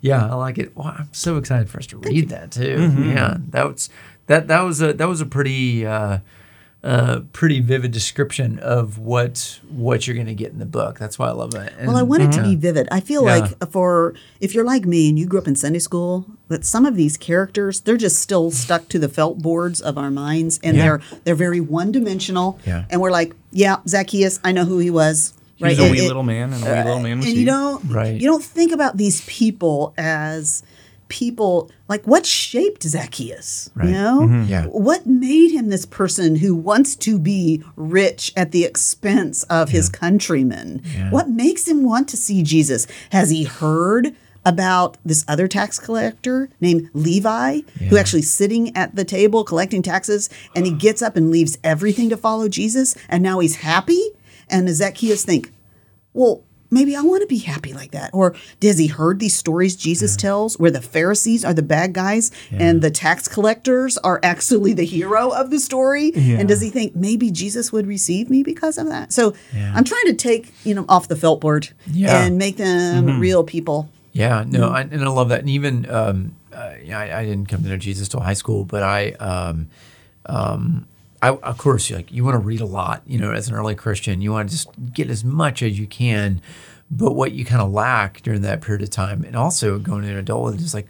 [0.00, 0.76] yeah, I like it.
[0.76, 2.76] Well, I'm so excited for us to read that too.
[2.76, 3.10] Mm-hmm.
[3.16, 3.90] Yeah, that was
[4.26, 6.18] that that was a that was a pretty uh,
[6.84, 10.98] uh, pretty vivid description of what what you're going to get in the book.
[10.98, 11.72] That's why I love it.
[11.84, 12.86] Well, I And- want it to be vivid.
[12.92, 13.38] I feel Yeah.
[13.38, 16.86] like for if you're like me and you grew up in Sunday school, that some
[16.86, 20.76] of these characters they're just still stuck to the felt boards of our minds, and
[20.76, 20.82] Yeah.
[20.84, 22.58] they're they're very one dimensional.
[22.64, 22.84] Yeah.
[22.90, 25.34] And we're like, yeah, Zacchaeus, I know who he was.
[25.56, 27.34] He was a And wee it- little man, and a wee little man was and
[27.34, 27.40] he.
[27.40, 28.14] you don't Right.
[28.20, 30.62] you don't think about these people as
[31.08, 33.86] people like what shaped Zacchaeus Right.
[33.88, 34.20] you know?
[34.22, 34.44] Mm-hmm.
[34.50, 34.66] Yeah.
[34.66, 39.88] what made him this person who wants to be rich at the expense of his
[39.88, 40.82] countrymen?
[41.10, 42.86] What makes him want to see Jesus?
[43.10, 49.04] Has he heard about this other tax collector named Levi who actually sitting at the
[49.04, 53.40] table collecting taxes and he gets up and leaves everything to follow Jesus and now
[53.40, 54.02] he's happy?
[54.48, 55.52] And does Zacchaeus think
[56.14, 58.10] well, maybe I want to be happy like that.
[58.12, 62.30] Or does he heard these stories Jesus tells where the Pharisees are the bad guys
[62.50, 66.12] and the tax collectors are actually the hero of the story?
[66.14, 66.38] Yeah.
[66.38, 69.12] And does he think maybe Jesus would receive me because of that?
[69.12, 72.22] So I'm trying to take, you know, off the felt board Yeah.
[72.24, 73.88] and make them real people.
[74.12, 75.40] Yeah, no, I, and I love that.
[75.40, 78.64] And even um, uh, yeah, I, I didn't come to know Jesus till high school,
[78.64, 79.68] but I, um,
[80.26, 80.86] um,
[81.22, 83.02] I of course, like you want to read a lot.
[83.06, 85.86] You know, as an early Christian, you want to just get as much as you
[85.86, 86.40] can.
[86.90, 90.18] But what you kind of lack during that period of time, and also going into
[90.18, 90.86] adulthood, is like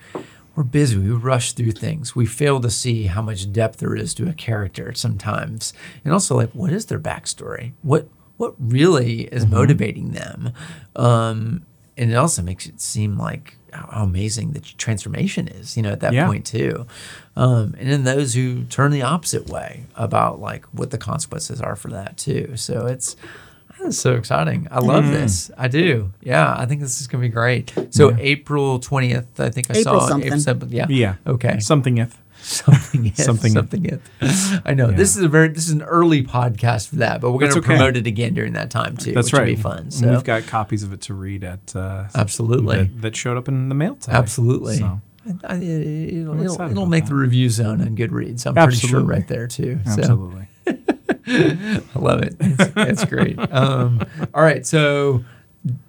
[0.55, 0.99] we're busy.
[0.99, 2.14] We rush through things.
[2.14, 5.73] We fail to see how much depth there is to a character sometimes,
[6.05, 7.73] and also like what is their backstory?
[7.83, 10.53] What what really is motivating them?
[10.95, 15.83] Um, and it also makes it seem like how how amazing the transformation is, you
[15.83, 16.26] know, at that Yeah.
[16.26, 16.87] point too.
[17.37, 21.76] Um, and then those who turn the opposite way about like what the consequences are
[21.76, 22.52] for that too.
[22.57, 23.16] So it's
[23.81, 24.66] that's so exciting.
[24.72, 25.12] I love Mm-hmm.
[25.14, 25.50] this.
[25.57, 26.11] I do.
[26.22, 27.72] Yeah, I think this is gonna be great.
[27.90, 30.38] So April twentieth, I think I April saw something.
[30.40, 30.70] something.
[30.70, 30.87] Yeah.
[30.88, 31.14] Yeah.
[31.26, 31.61] Okay.
[31.61, 32.18] Something if.
[32.49, 34.01] Something if, Something something.
[34.65, 37.41] I know this is a very this is an early podcast for that, but we're
[37.41, 37.67] going to okay.
[37.67, 39.13] promote it again during that time too.
[39.13, 39.49] That's which right.
[39.49, 39.91] Would be fun.
[39.91, 42.79] So We've got copies of it to read at uh, Absolutely.
[42.79, 44.17] that, that showed up in the mail today.
[44.17, 44.77] Absolutely.
[44.77, 45.01] So,
[45.45, 47.11] I, I, it'll, it'll, it'll make that.
[47.11, 48.47] the review zone on Goodreads.
[48.47, 49.81] I'm pretty sure right there too.
[49.85, 50.49] So absolutely.
[50.67, 52.35] I love it.
[52.41, 53.39] It's, it's great.
[53.53, 54.01] Um,
[54.33, 55.23] all right, so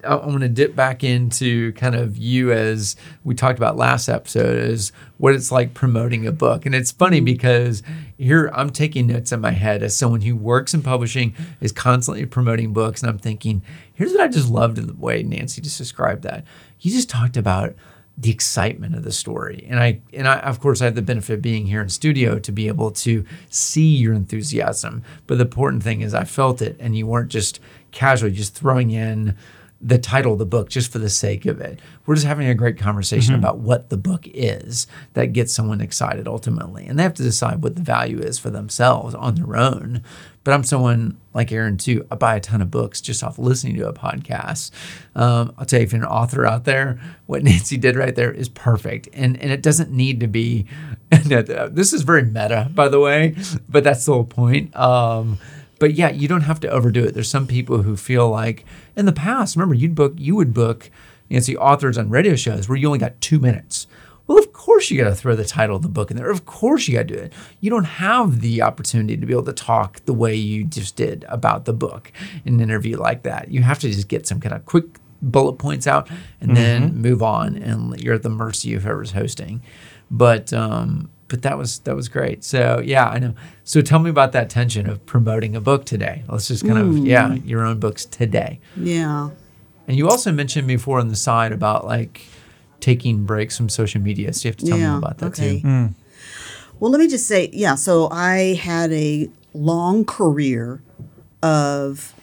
[0.04, 4.10] I- I'm going to dip back into kind of you as we talked about last
[4.10, 6.66] episode is what it's like promoting a book.
[6.66, 7.26] And it's funny mm-hmm.
[7.26, 7.84] because
[8.18, 12.26] here I'm taking notes in my head as someone who works in publishing, is constantly
[12.26, 13.02] promoting books.
[13.02, 13.62] And I'm thinking,
[13.94, 16.46] here's what I just loved in the way Nancy just described that.
[16.80, 17.76] You just talked about
[18.20, 19.66] the excitement of the story.
[19.70, 22.38] And I and I of course I had the benefit of being here in studio
[22.40, 25.04] to be able to see your enthusiasm.
[25.26, 28.92] But the important thing is I felt it and you weren't just casually just throwing
[28.92, 29.38] in
[29.82, 31.80] the title of the book just for the sake of it.
[32.06, 36.28] We're just having a great conversation about what the book is that gets someone excited
[36.28, 36.86] ultimately.
[36.86, 40.04] And they have to decide what the value is for themselves on their own.
[40.44, 42.06] But I'm someone like Aaron too.
[42.10, 44.72] I buy a ton of books just off listening to a podcast.
[45.16, 48.32] Um, I'll tell you, if you're an author out there, what Nancy did right there
[48.32, 50.66] is perfect, and and it doesn't need to be.
[51.12, 53.36] this is very meta, by the way,
[53.68, 54.76] but that's the whole point.
[54.76, 55.38] Um,
[55.80, 57.14] but yeah, you don't have to overdo it.
[57.14, 58.66] There's some people who feel like
[58.96, 60.92] in the past, remember you'd book, you would book,
[61.30, 63.88] Nancy authors on radio shows where you only got two minutes.
[64.28, 66.30] Well, of course you got to throw the title of the book in there.
[66.30, 67.34] Of course you got to do it.
[67.62, 71.26] You don't have the opportunity to be able to talk the way you just did
[71.30, 72.12] about the book
[72.46, 73.50] in an interview like that.
[73.50, 74.86] You have to just get some kind of quick
[75.22, 79.62] bullet points out and then move on, and you're at the mercy of whoever's hosting.
[80.12, 82.44] But um, but that was that was great.
[82.44, 83.34] So yeah, I know.
[83.64, 86.24] So tell me about that tension of promoting a book today.
[86.28, 87.48] Let's just kind of yeah, mm.
[87.48, 88.60] your own books today.
[88.76, 89.30] Yeah.
[89.88, 92.26] And you also mentioned before on the side about like
[92.80, 94.34] taking breaks from social media.
[94.34, 94.92] So you have to tell yeah.
[94.92, 95.62] me about that okay.
[95.62, 95.68] too.
[95.68, 95.94] Mm.
[96.80, 100.82] Well, let me just say, yeah, so I had a long career
[101.42, 102.14] of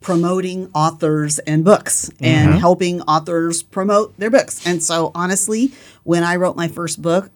[0.00, 2.58] promoting authors and books and mm-hmm.
[2.58, 4.66] helping authors promote their books.
[4.66, 7.30] And so, honestly, when I wrote my first book,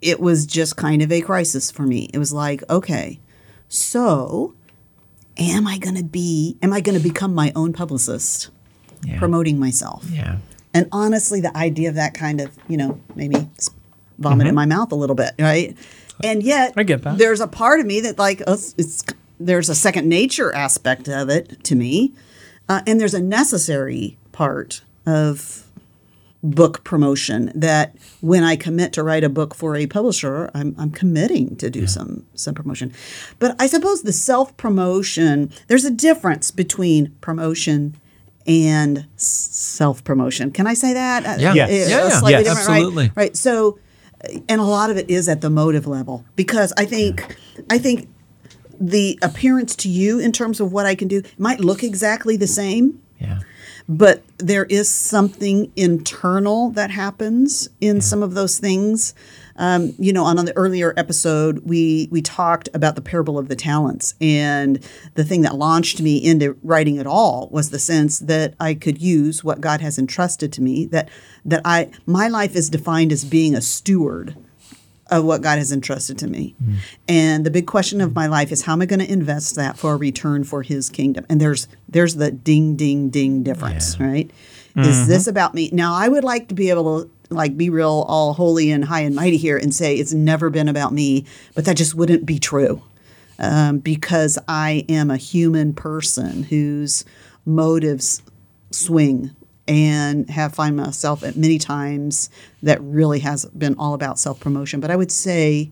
[0.00, 2.08] it was just kind of a crisis for me.
[2.14, 3.18] It was like, okay,
[3.68, 4.54] so
[5.38, 8.50] am I going to be, am I going to become my own publicist,
[9.04, 9.18] Yeah.
[9.18, 10.04] promoting myself?
[10.10, 10.38] Yeah.
[10.74, 13.48] And honestly, the idea of that kind of, you know, maybe
[14.18, 15.76] vomit in my mouth a little bit, right?
[16.22, 17.18] And yet, I get that.
[17.18, 19.04] There's a part of me that, like, us, it's
[19.40, 22.12] there's a second nature aspect of it to me,
[22.68, 25.64] uh, and there's a necessary part of
[26.42, 30.90] book promotion that when I commit to write a book for a publisher, I'm, I'm
[30.90, 32.92] committing to do some some promotion.
[33.38, 37.96] But I suppose the self promotion, there's a difference between promotion
[38.46, 40.50] and self promotion.
[40.52, 41.26] Can I say that?
[41.26, 41.54] Uh, Yeah.
[41.54, 41.68] Yes.
[41.70, 42.38] Yeah, yeah.
[42.38, 42.76] Yes, different, right?
[42.76, 43.10] absolutely.
[43.16, 43.36] Right.
[43.36, 43.78] So,
[44.48, 47.36] and a lot of it is at the motive level because I think
[47.68, 48.08] I think
[48.80, 52.46] the appearance to you in terms of what I can do might look exactly the
[52.46, 53.40] same Yeah.
[53.88, 59.14] But there is something internal that happens in some of those things.
[59.56, 63.48] Um, you know, on, on the earlier episode, we we talked about the parable of
[63.48, 64.78] the talents, and
[65.14, 69.00] the thing that launched me into writing at all was the sense that I could
[69.00, 70.84] use what God has entrusted to me.
[70.86, 71.08] That
[71.44, 74.36] that I my life is defined as being a steward
[75.10, 76.54] of what God has entrusted to me.
[77.08, 79.78] And the big question of my life is how am I going to invest that
[79.78, 81.24] for a return for his kingdom?
[81.28, 84.30] And there's there's the ding ding ding difference, right?
[84.76, 85.70] Is this about me?
[85.72, 89.00] Now I would like to be able to like be real all holy and high
[89.00, 92.38] and mighty here and say it's never been about me, but that just wouldn't be
[92.38, 92.82] true.
[93.40, 97.04] Um, because I am a human person whose
[97.44, 98.22] motives
[98.70, 99.34] swing
[99.68, 102.30] and have find myself at many times
[102.62, 104.80] that really has been all about self promotion.
[104.80, 105.70] But I would say,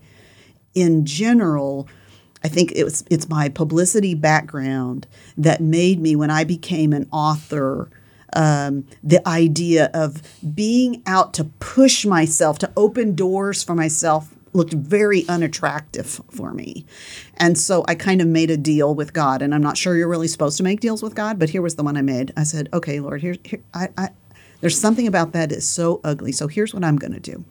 [0.75, 1.89] in general,
[2.45, 5.07] I think it was it's my publicity background
[5.39, 7.89] that made me when I became an author.
[8.33, 10.21] Um, the idea of
[10.55, 16.85] being out to push myself, to open doors for myself, looked very unattractive for me.
[17.37, 19.43] And so I kind of made a deal with God.
[19.43, 21.77] And I'm not sure you're really supposed to make deals with God, but here was
[21.77, 22.33] the one I made.
[22.37, 24.09] I said, okay, Lord, here, here I, I,
[24.61, 26.33] there's something about that is so ugly.
[26.33, 27.45] So here's what I'm going to do.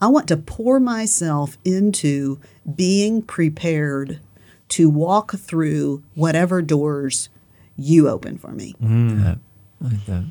[0.00, 2.40] I want to pour myself into
[2.74, 4.20] being prepared
[4.68, 7.28] to walk through whatever doors
[7.76, 8.74] you open for me.
[8.82, 9.38] Mm.
[9.80, 10.24] I like that.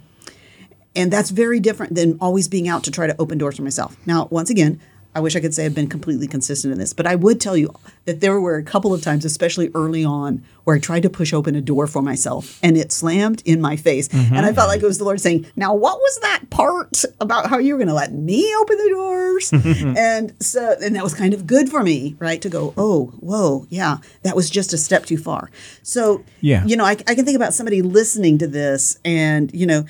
[0.96, 3.96] And that's very different than always being out to try to open doors for myself.
[4.06, 4.80] Now, once again,
[5.18, 7.58] I wish I could say I've been completely consistent in this, but I would tell
[7.58, 7.74] you
[8.06, 11.34] that there were a couple of times, especially early on, where I tried to push
[11.34, 14.10] open a door for myself and it slammed in my face.
[14.14, 17.50] And I felt like it was the Lord saying, Now, what was that part about
[17.50, 19.52] how you were going to let me open the doors?
[19.98, 22.40] and so, and that was kind of good for me, right?
[22.44, 25.50] To go, Oh, whoa, yeah, that was just a step too far.
[25.82, 26.64] So, Yeah.
[26.66, 29.86] you know, I, I can think about somebody listening to this and, you know,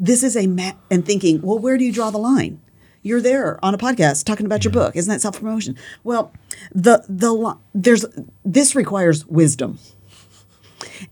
[0.00, 2.60] this is a ma- and thinking, well, where do you draw the line?
[3.08, 4.94] You're there on a podcast talking about your book.
[4.94, 5.78] Isn't that self promotion?
[6.04, 6.30] Well,
[6.74, 8.04] the the there's
[8.44, 9.78] this requires wisdom,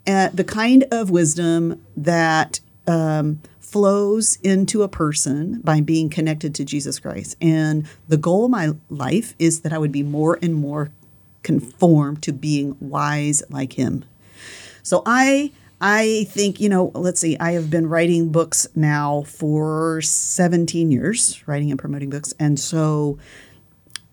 [0.06, 6.66] uh, the kind of wisdom that um, flows into a person by being connected to
[6.66, 7.34] Jesus Christ.
[7.40, 10.90] And the goal of my life is that I would be more and more
[11.42, 14.04] conformed to being wise like Him.
[14.82, 20.00] So I I think, you know, let's see, I have been writing books now for
[20.00, 22.32] 17 years, writing and promoting books.
[22.38, 23.18] And so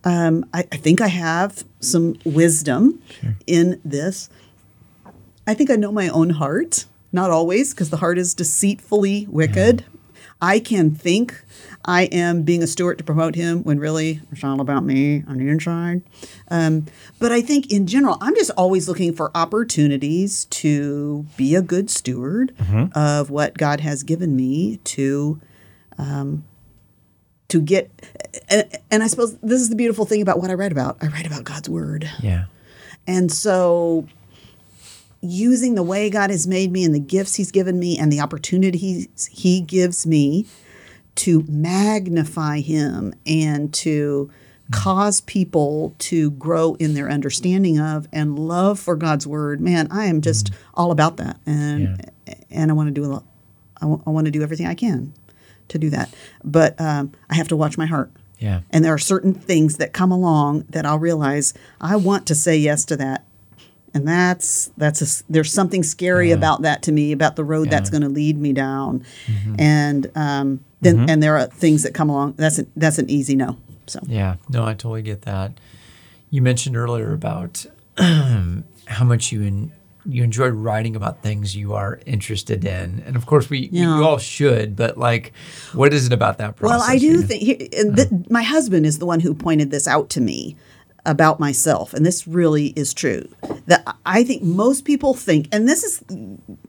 [0.04, 3.02] um, I, I think I have some wisdom
[3.48, 4.30] in this.
[5.48, 9.86] I think I know my own heart, not always, because the heart is deceitfully wicked.
[10.42, 11.44] I can think
[11.86, 15.38] I am being a steward to promote him when really it's all about me on
[15.38, 16.02] the inside.
[16.50, 16.86] Um,
[17.20, 21.90] but I think in general, I'm just always looking for opportunities to be a good
[21.90, 22.54] steward
[22.96, 25.40] of what God has given me to
[25.98, 26.44] um,
[27.50, 27.92] to get.
[28.50, 30.98] And, and I suppose this is the beautiful thing about what I write about.
[31.02, 32.10] I write about God's word.
[32.22, 32.46] Yeah.
[33.06, 34.08] And so
[35.24, 38.20] using the way God has made me and the gifts he's given me and the
[38.20, 40.46] opportunities he gives me
[41.16, 44.30] to magnify him and to
[44.72, 49.62] cause people to grow in their understanding of and love for God's word.
[49.62, 51.40] Man, I am just all about that.
[51.46, 52.12] And
[52.50, 53.24] and I want to do a lot
[53.82, 55.14] I want to do everything I can
[55.70, 56.14] to do that.
[56.44, 58.12] But um, I have to watch my heart.
[58.40, 58.62] Yeah.
[58.72, 62.58] And there are certain things that come along that I'll realize I want to say
[62.58, 63.26] yes to that.
[63.94, 67.90] And that's that's a, there's something scary about that to me about the road that's
[67.92, 69.06] going to lead me down.
[69.60, 72.34] And um, then and there are things that come along.
[72.38, 73.58] That's an, that's an easy no.
[73.86, 75.52] So Yeah, no, I totally get that.
[76.32, 77.66] You mentioned earlier about
[77.98, 79.72] how much you en-
[80.06, 84.02] you enjoy writing about things you are interested in, and of course, we, we Yeah.
[84.02, 84.76] all should.
[84.76, 85.32] But like,
[85.74, 86.80] what is it about that process?
[86.80, 90.10] Well, I do think, he- th- my husband is the one who pointed this out
[90.12, 90.58] to me
[91.06, 93.28] about myself, and this really is true.
[93.66, 96.04] that I think most people think, and this is,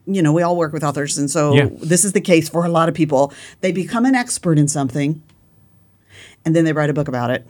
[0.07, 1.69] you know, we all work with authors, and so Yeah.
[1.73, 3.33] this is the case for a lot of people.
[3.61, 5.23] They become an expert in something,
[6.45, 7.47] and then they write a book about it,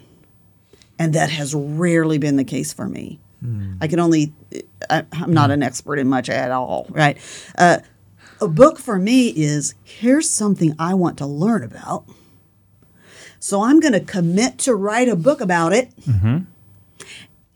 [0.99, 3.19] and that has rarely been the case for me.
[3.41, 3.75] Hmm.
[3.81, 4.33] I can only,
[4.89, 5.55] I, I'm not hmm.
[5.55, 7.19] an expert in much at all, right?
[7.57, 7.79] Uh,
[8.41, 12.05] a book for me is here's something I want to learn about.
[13.39, 15.95] So I'm going to commit to write a book about it.
[16.01, 16.45] Mm-hmm.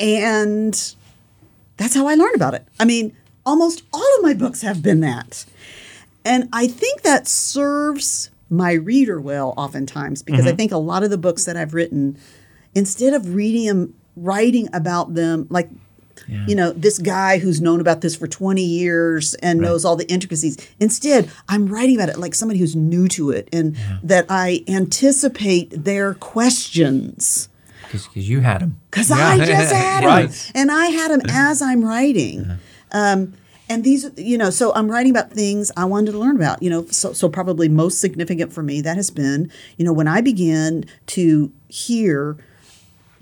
[0.01, 0.95] And
[1.77, 2.67] that's how I learn about it.
[2.79, 5.45] I mean, almost all of my books have been that.
[6.25, 10.57] And I think that serves my reader well oftentimes because I mm-hmm.
[10.57, 12.19] think a lot of the books that I've written,
[12.75, 15.69] instead of reading them, writing about them, like,
[16.47, 20.11] you know, this guy who's known about this for 20 years and knows all the
[20.11, 20.57] intricacies.
[20.79, 25.71] Instead, I'm writing about it like somebody who's new to it and that I anticipate
[25.71, 27.49] their questions
[27.91, 28.79] Because you had them.
[28.91, 30.53] because I just had them, Right.
[30.55, 32.59] and I had them as I'm writing.
[32.93, 33.35] Um,
[33.71, 36.63] and these, you know, so I'm writing about things I wanted to learn about.
[36.63, 40.09] You know, so so probably most significant for me that has been, you know, when
[40.09, 42.37] I began to hear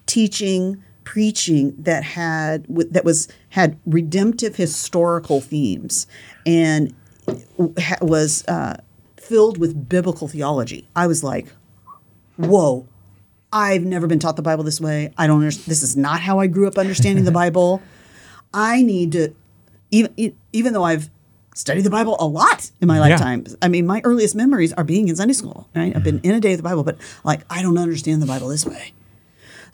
[0.06, 6.06] teaching preaching that had that was had redemptive historical themes
[6.44, 6.94] and
[8.00, 8.76] was uh,
[9.16, 10.88] filled with biblical theology.
[10.94, 11.46] I was like,
[12.36, 12.86] whoa.
[13.52, 15.12] I've never been taught the Bible this way.
[15.16, 15.66] I don't understand.
[15.66, 17.82] This is not how I grew up understanding the Bible.
[18.52, 19.34] I need to,
[19.90, 21.10] even even though I've
[21.54, 23.46] studied the Bible a lot in my lifetime.
[23.62, 25.68] I mean, my earliest memories are being in Sunday school.
[25.74, 28.26] Right, I've been in a day of the Bible, but like I don't understand the
[28.26, 28.92] Bible this way.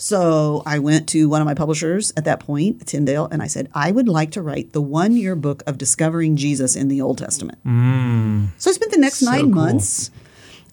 [0.02, 3.68] So I went to one of my publishers at that point, Tyndale, and I said,
[3.72, 7.18] I would like to write the one year book of discovering Jesus in the Old
[7.18, 7.58] Testament.
[7.64, 8.48] Mm.
[8.58, 9.62] So I spent the next nine cool.
[9.62, 10.10] months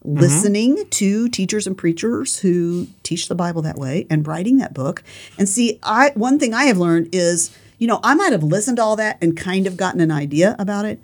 [0.10, 0.22] Mm-hmm.
[0.22, 5.04] listening to teachers and preachers who teach the Bible that way and writing that book.
[5.38, 8.78] And see, I one thing I have learned is, you know, I might have listened
[8.78, 11.00] to all that and kind of gotten an idea about it,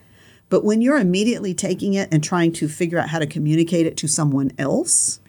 [0.49, 3.95] but when you're immediately taking it and trying to figure out how to communicate it
[3.97, 5.19] to someone else,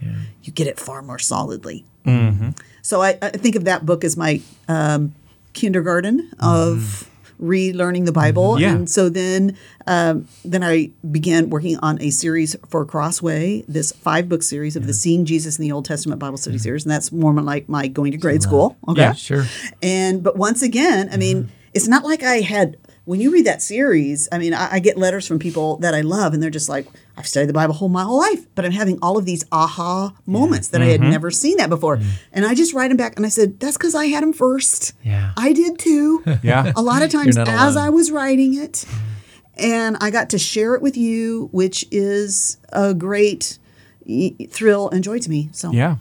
[0.43, 1.85] you get it far more solidly.
[2.07, 2.51] Mm-hmm.
[2.81, 5.15] So I, I think of that book as my um,
[5.53, 7.07] kindergarten of mm.
[7.41, 8.75] Relearning the Bible, Yeah.
[8.75, 14.29] and so then um, then I began working on a series for Crossway, this five
[14.29, 17.13] book series of the Seeing Jesus in the Old Testament Bible Study series, and that's
[17.13, 18.77] more like my going to grade school.
[18.89, 19.45] Okay, Yeah, Sure.
[19.83, 23.63] and but once again, I mean, it's not like I had when you read that
[23.63, 24.29] series.
[24.33, 26.87] I mean, I, I get letters from people that I love, and they're just like,
[27.17, 30.15] "I've studied the Bible whole my whole life, but I'm having all of these aha
[30.27, 31.11] moments that I had mm-hmm.
[31.11, 32.09] never seen that before." Mm-hmm.
[32.33, 34.93] And I just write them back, and I said, "That's because I had them first.
[35.03, 35.33] Yeah.
[35.37, 36.23] I did too.
[36.43, 36.73] Yeah.
[36.77, 37.77] a lot of times as.
[37.77, 39.13] I was writing it." Mm-hmm.
[39.59, 43.59] And I got to share it with you, which is a great
[44.51, 45.49] thrill and joy to me.
[45.53, 45.97] So, Yeah.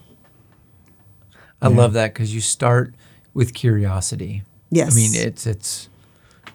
[1.61, 2.93] I love that because you start
[3.33, 4.43] with curiosity.
[4.69, 4.93] Yes.
[4.93, 5.89] I mean, it's it's.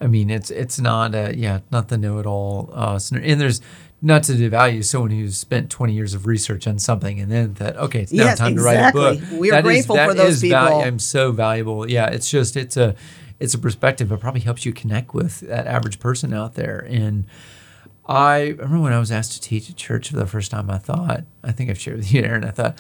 [0.01, 2.71] I mean, it's it's not a yeah, not the know-it-all.
[2.73, 3.33] Uh, scenario.
[3.33, 3.61] and there's
[4.03, 7.77] not to devalue someone who's spent 20 years of research on something and then that
[7.77, 9.15] okay, it's now Yes, time to write a book.
[9.17, 9.39] exactly.
[9.39, 10.81] We are That is- grateful that for those is val- people.
[10.83, 11.89] I'm so valuable.
[11.91, 12.95] Yeah, it's just it's a
[13.39, 14.11] it's a perspective.
[14.13, 16.79] It probably helps you connect with that average person out there.
[16.89, 17.25] And
[18.07, 20.71] I remember when I was asked to teach at church for the first time.
[20.71, 22.45] I thought I think I've shared with you, Aaron.
[22.45, 22.79] I thought,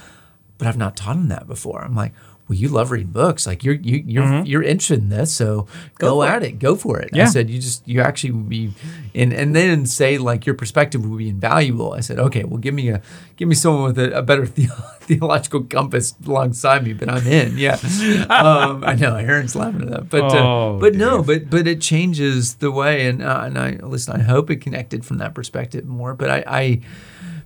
[0.59, 1.83] but I've not taught him that before.
[1.83, 2.13] I'm like,
[2.51, 3.47] well, you love reading books.
[3.47, 5.69] Like you're you, you're you're interested in this, so
[6.01, 6.59] go, for at it.
[6.59, 7.11] Go for it.
[7.15, 8.73] I said you just you actually would be,
[9.15, 11.93] and and then say like your perspective would be invaluable.
[11.93, 13.03] I said, okay, well, give me a
[13.37, 14.67] give me someone with a, a better the,
[15.03, 17.57] theological compass alongside me, but I'm in.
[17.57, 17.75] Yeah,
[18.29, 21.81] um, I know Aaron's laughing at that, but uh, Oh, but no, but but it
[21.81, 24.21] changes the way, and uh, and I listen.
[24.21, 26.15] I hope it connected from that perspective more.
[26.15, 26.81] But I, I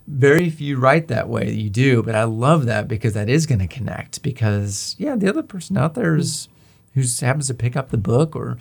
[0.06, 1.50] very few write that way.
[1.50, 4.22] You do, but I love that because that is going to connect.
[4.22, 6.48] Because yeah, the other person out there is
[6.94, 8.58] who happens to pick up the book or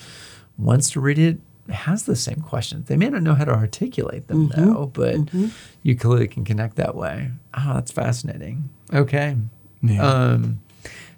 [0.58, 2.88] wants to read it has the same questions.
[2.88, 4.74] They may not know how to articulate them mm-hmm.
[4.74, 5.48] though, but mm-hmm.
[5.82, 7.32] you clearly can connect that way.
[7.54, 8.70] Oh, that's fascinating.
[8.94, 9.38] Okay.
[9.82, 10.06] Yeah.
[10.06, 10.62] Um,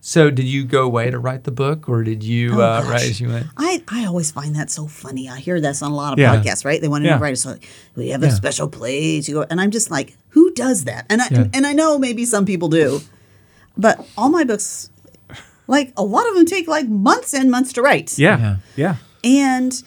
[0.08, 3.02] so did you go away to write the book, or did you Oh, uh, write
[3.10, 3.48] as you went?
[3.58, 5.28] I, I always find that so funny.
[5.28, 6.36] I hear this on a lot of Yeah.
[6.36, 6.80] podcasts, right?
[6.80, 7.18] They want to Yeah.
[7.20, 7.58] write a song.
[7.96, 8.30] We have Yeah.
[8.30, 9.28] a special place.
[9.28, 11.08] You go, and I'm just like, who does that?
[11.10, 11.48] And I, Yeah.
[11.56, 13.02] and I know maybe some people do,
[13.76, 14.92] but all my books,
[15.68, 18.16] like a lot of them, take like months and months to write.
[18.20, 18.38] Yeah.
[18.38, 18.56] Yeah.
[18.76, 18.96] Yeah.
[19.24, 19.82] And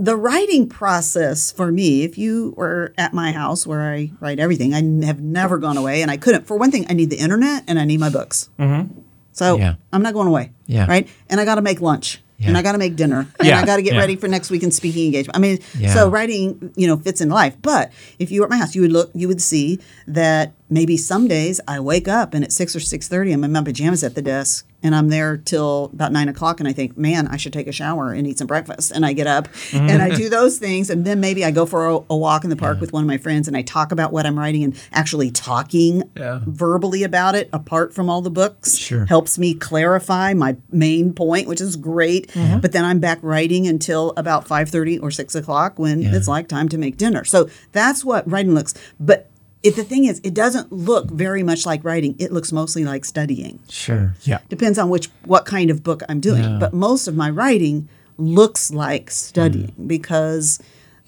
[0.00, 4.74] the writing process for me, if you were at my house where I write everything,
[4.74, 6.48] I have never gone away, and I couldn't.
[6.48, 8.48] For one thing, I need the internet and I need my books.
[8.58, 8.98] Mm-hmm.
[9.38, 9.74] So Yeah.
[9.92, 10.50] I'm not going away.
[10.66, 10.86] Yeah.
[10.86, 11.08] Right.
[11.30, 12.20] And I got to make lunch.
[12.40, 13.26] And I got to make dinner.
[13.40, 13.98] And I got to get Yeah.
[14.00, 15.36] ready for next week's speaking engagement.
[15.36, 15.92] I mean, Yeah.
[15.92, 17.56] so writing, you know, fits in life.
[17.62, 20.96] But if you were at my house, you would look, you would see that maybe
[20.96, 24.04] some days I wake up and at six or six thirty, I'm in my pajamas
[24.04, 27.36] at the desk, and I'm there till about nine o'clock, and I think, man, I
[27.36, 28.92] should take a shower and eat some breakfast.
[28.92, 31.88] And I get up and I do those things, and then maybe I go for
[31.88, 34.12] a, a walk in the park with one of my friends, and I talk about
[34.12, 36.40] what I'm writing, and actually talking Yeah.
[36.46, 39.04] verbally about it, apart from all the books, Sure.
[39.06, 42.28] helps me clarify my main point, which is great.
[42.28, 42.60] Mm-hmm.
[42.60, 46.48] But then I'm back writing until about five thirty or six o'clock when it's like
[46.48, 47.24] time to make dinner.
[47.24, 48.74] So that's what writing looks.
[49.00, 49.27] But
[49.62, 52.14] it, the thing is, it doesn't look very much like writing.
[52.18, 53.58] It looks mostly like studying.
[53.68, 54.14] Sure.
[54.22, 54.38] Yeah.
[54.48, 56.42] Depends on which what kind of book I'm doing.
[56.44, 56.58] Yeah.
[56.60, 59.88] But most of my writing looks like studying Mm.
[59.88, 60.58] because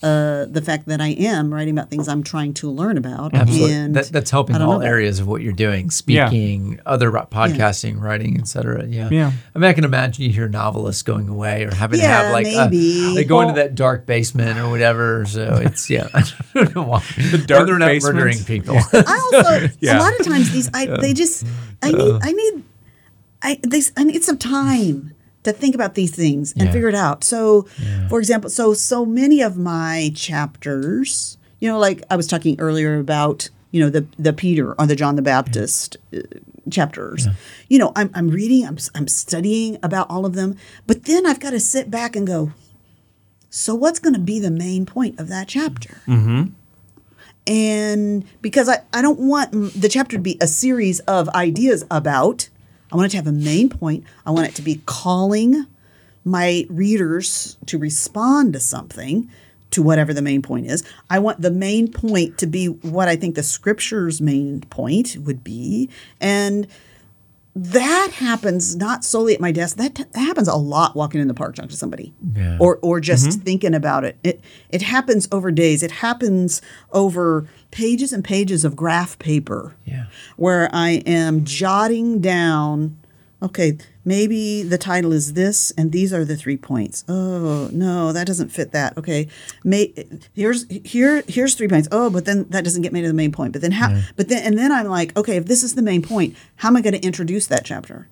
[0.02, 3.34] uh, the fact that I am writing about things I'm trying to learn about.
[3.34, 3.72] Absolutely.
[3.74, 4.86] And That, that's helping I all know.
[4.86, 5.90] areas of what you're doing Yeah.
[6.28, 8.86] speaking, other ro- podcasting, writing, etc.
[8.86, 9.08] Yeah.
[9.10, 9.32] Yeah.
[9.54, 12.44] I mean, I can imagine you hear novelists going away or having to have like,
[12.46, 13.12] maybe.
[13.12, 15.26] A, they go into that dark basement or whatever.
[15.26, 16.08] So it's, yeah.
[16.14, 16.22] I
[16.54, 17.02] don't know why.
[17.30, 18.16] The dark They're not basement?
[18.16, 18.76] murdering people.
[18.78, 19.98] I also Yeah.
[19.98, 21.44] a lot of times these I they just
[21.82, 22.64] I need I need
[23.42, 26.72] I they I need some time to think about these things and Yeah.
[26.72, 27.24] figure it out.
[27.24, 27.66] So,
[28.08, 32.98] for example, so so many of my chapters, you know, like I was talking earlier
[32.98, 36.18] about, you know, the the Peter or the John the Baptist uh,
[36.70, 37.26] chapters.
[37.68, 41.40] You know, I'm I'm reading, I'm I'm studying about all of them, but then I've
[41.40, 42.52] got to sit back and go,
[43.48, 46.02] so what's going to be the main point of that chapter?
[47.46, 52.48] and because I, I don't want the chapter to be a series of ideas about
[52.92, 54.04] i want it to have a main point.
[54.26, 55.66] I want it to be calling
[56.24, 59.30] my readers to respond to something
[59.70, 60.82] to whatever the main point is.
[61.08, 65.44] I want the main point to be what i think the scripture's main point would
[65.44, 65.88] be.
[66.20, 66.66] And
[67.56, 69.76] that happens not solely at my desk.
[69.76, 72.56] That, that happens a lot walking in the park talking to somebody, Yeah.
[72.60, 73.40] or or just mm-hmm.
[73.40, 74.16] thinking about it.
[74.22, 75.82] It it happens over days.
[75.82, 80.06] It happens over pages and pages of graph paper, Yeah.
[80.36, 82.96] where I am jotting down.
[83.42, 87.04] Okay, maybe the title is this, and these are the three points.
[87.08, 88.98] Oh no, that doesn't fit that.
[88.98, 89.28] Okay,
[89.64, 89.94] may,
[90.34, 91.88] here's here here's three points.
[91.90, 93.52] Oh, but then that doesn't get me to the main point.
[93.54, 93.98] But then how?
[94.16, 96.76] But then and then I'm like, okay, if this is the main point, how am
[96.76, 98.08] I going to introduce that chapter?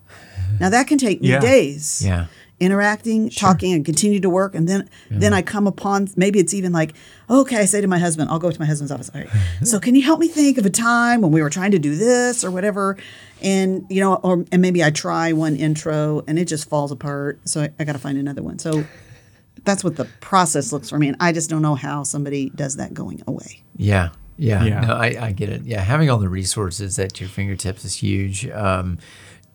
[0.61, 1.41] Now that can take me Yeah.
[1.41, 2.03] days.
[2.05, 2.27] Yeah.
[2.61, 6.73] Interacting, talking, and continue to work, and then then I come upon maybe it's even
[6.73, 6.95] like,
[7.31, 9.11] okay, I say to my husband, I'll go to my husband's office.
[9.15, 9.31] All right,
[9.63, 11.95] so can you help me think of a time when we were trying to do
[11.95, 12.97] this or whatever,
[13.41, 17.39] and you know, or and maybe I try one intro and it just falls apart,
[17.45, 18.59] so I, I got to find another one.
[18.59, 18.85] So
[19.65, 22.77] that's what the process looks for me, and I just don't know how somebody does
[22.77, 23.63] that going away.
[23.77, 24.11] Yeah.
[24.37, 24.65] Yeah.
[24.65, 24.81] Yeah.
[24.81, 25.63] No, I, I get it.
[25.63, 25.81] Yeah.
[25.81, 28.49] Having all the resources at your fingertips is huge.
[28.49, 28.99] Um,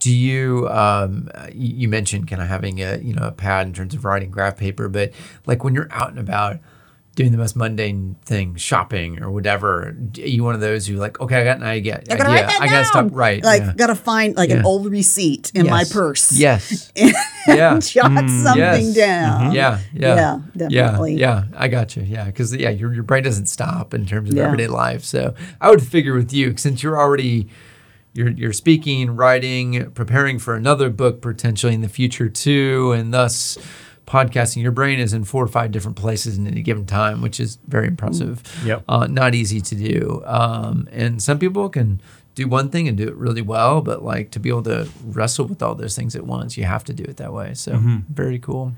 [0.04, 3.94] do you, um, you mentioned kind of having a, you know, a pad in terms
[3.94, 5.12] of writing graph paper, but
[5.46, 6.60] like when you're out and about
[7.16, 11.22] doing the most mundane thing, shopping or whatever, are you one of those who like,
[11.22, 12.02] okay, I got an idea.
[12.12, 12.86] I gotta write that I gotta down.
[12.86, 13.08] stop.
[13.12, 13.42] Right.
[13.42, 13.74] Like, yeah.
[13.78, 14.58] gotta find like Yeah.
[14.58, 16.34] an old receipt in my purse.
[16.34, 16.92] Yes.
[16.98, 17.14] and
[17.48, 17.80] Yeah.
[17.80, 18.94] jot something Yes.
[18.94, 19.54] down.
[19.54, 21.14] Yeah, yeah, Yeah, definitely.
[21.16, 22.04] Yeah, yeah, I got you.
[22.04, 25.06] Yeah, because yeah, your your brain doesn't stop in terms of everyday life.
[25.06, 27.48] So I would figure with you, since you're already
[28.14, 33.58] you're you're speaking, writing, preparing for another book potentially in the future too, and thus
[34.06, 34.62] podcasting.
[34.62, 37.58] Your brain is in four or five different places in any given time, which is
[37.68, 38.42] very impressive.
[38.66, 38.84] Yep.
[38.88, 40.22] Uh, not easy to do.
[40.26, 42.02] Um, and some people can
[42.36, 45.46] do one thing and do it really well, but like to be able to wrestle
[45.46, 47.54] with all those things at once, you have to do it that way.
[47.54, 47.98] So mm-hmm.
[48.10, 48.74] very cool.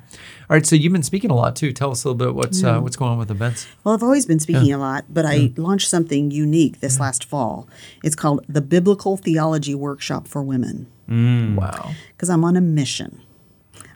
[0.50, 1.72] All right, so you've been speaking a lot too.
[1.72, 3.68] Tell us a little bit what's uh, what's going on with events.
[3.84, 7.04] Well, I've always been speaking a lot, but I launched something unique this mm-hmm.
[7.04, 7.68] last fall.
[8.04, 11.56] It's called the Biblical Theology Workshop for Women mm.
[11.56, 11.92] Wow.
[12.14, 13.22] because I'm on a mission.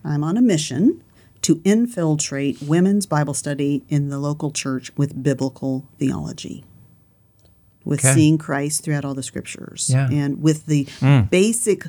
[0.03, 1.03] I'm on a mission
[1.41, 6.63] to infiltrate women's Bible study in the local church with biblical theology,
[7.89, 8.13] with Okay.
[8.13, 10.07] seeing Christ throughout all the scriptures, Yeah.
[10.11, 10.87] and with the
[11.31, 11.85] basic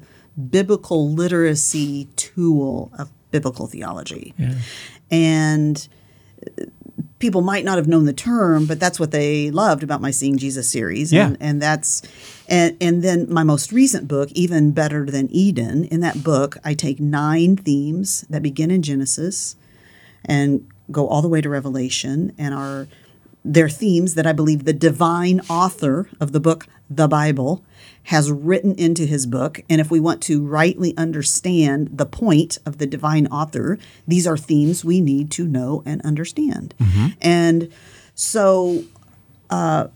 [0.50, 4.34] biblical literacy tool of biblical theology.
[5.10, 5.86] And
[6.46, 6.64] uh,
[7.18, 10.38] people might not have known the term, but that's what they loved about my Seeing
[10.38, 11.12] Jesus series.
[11.12, 11.26] Yeah.
[11.28, 12.02] And, and that's
[12.48, 16.74] and and then my most recent book, Even Better Than Eden, in that book, I
[16.74, 19.56] take nine themes that begin in Genesis
[20.24, 22.88] and go all the way to Revelation and are
[23.44, 27.64] they're themes that I believe the divine author of the book, the Bible,
[28.04, 29.60] has written into his book.
[29.68, 34.36] And if we want to rightly understand the point of the divine author, these are
[34.36, 36.74] themes we need to know and understand.
[36.78, 37.06] Mm-hmm.
[37.20, 37.72] And
[38.14, 38.84] so
[39.48, 39.88] uh,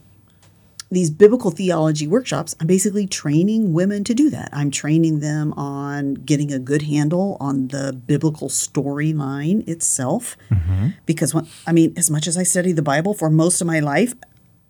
[0.95, 4.49] these biblical theology workshops, I'm basically training women to do that.
[4.53, 10.37] I'm training them on getting a good handle on the biblical storyline itself.
[10.51, 10.89] Mm-hmm.
[11.07, 13.81] Because, when, I mean, as much as I studied the Bible for most of my
[13.81, 14.15] life,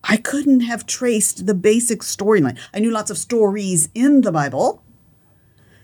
[0.02, 2.58] I couldn't have traced the basic storyline.
[2.74, 4.82] I knew lots of stories in the Bible,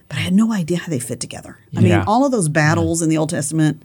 [0.09, 1.59] but I had no idea how they fit together.
[1.76, 3.82] I mean, all of those battles in the Old Testament,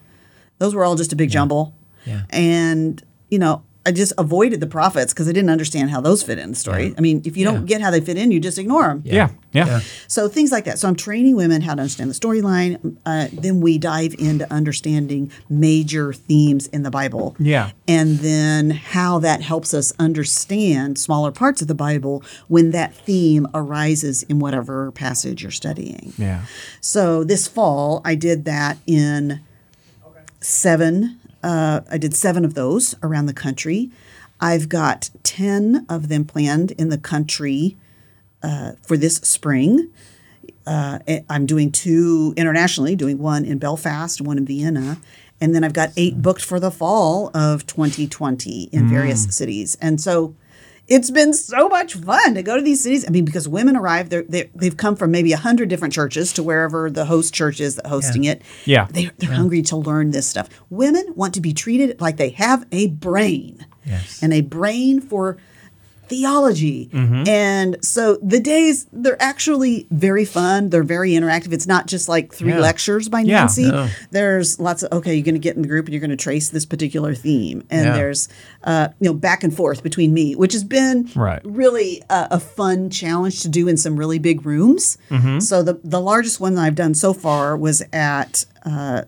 [0.57, 1.73] those were all just a big jumble.
[2.05, 2.23] Yeah.
[2.31, 6.39] And, you know, I just avoided the prophets because I didn't understand how those fit
[6.39, 6.95] in the story.
[6.97, 9.03] I mean, if you don't get how they fit in, you just ignore them.
[9.05, 9.29] Yeah.
[9.51, 9.65] Yeah.
[9.67, 9.79] Yeah.
[10.07, 10.79] So things like that.
[10.79, 12.97] So I'm training women how to understand the storyline.
[13.05, 17.35] Uh, then we dive into understanding major themes in the Bible.
[17.39, 17.71] Yeah.
[17.87, 23.47] And then how that helps us understand smaller parts of the Bible when that theme
[23.53, 26.13] arises in whatever passage you're studying.
[26.17, 26.45] Yeah.
[26.81, 29.41] So this fall, I did that in
[30.41, 31.19] seven.
[31.45, 33.91] Uh, I did seven of those around the country.
[34.41, 37.77] I've got 10 of them planned in the country
[38.41, 39.91] uh, for this spring.
[40.65, 44.97] Uh, eh, I'm doing two internationally, doing one in Belfast, one in Vienna.
[45.39, 49.77] And then I've got eight booked for the fall of 2020 in various cities.
[49.79, 50.33] And so
[50.87, 53.05] it's been so much fun to go to these cities.
[53.07, 56.43] I mean, because women arrive, they're, they're, they've come from maybe 100 different churches to
[56.43, 58.41] wherever the host church is that hosting it.
[58.65, 58.87] Yeah.
[58.91, 60.47] They, they're hungry to learn this stuff.
[60.69, 64.21] Women want to be treated like they have a brain Yes.
[64.23, 65.37] and a brain for
[66.07, 66.89] theology.
[66.93, 70.69] And so the days, they're actually very fun.
[70.69, 71.53] They're very interactive.
[71.53, 72.59] It's not just like three Yeah.
[72.59, 73.39] lectures by Yeah.
[73.41, 73.69] Nancy.
[73.69, 73.87] No.
[74.11, 76.15] There's lots of, okay, you're going to get in the group and you're going to
[76.15, 77.63] trace this particular theme.
[77.69, 77.93] And Yeah.
[77.95, 78.27] there's,
[78.63, 81.41] uh, you know, back and forth between me, which has been Right.
[81.43, 84.97] really a, a fun challenge to do in some really big rooms.
[85.39, 89.03] So the, the largest one that I've done so far was at, uh,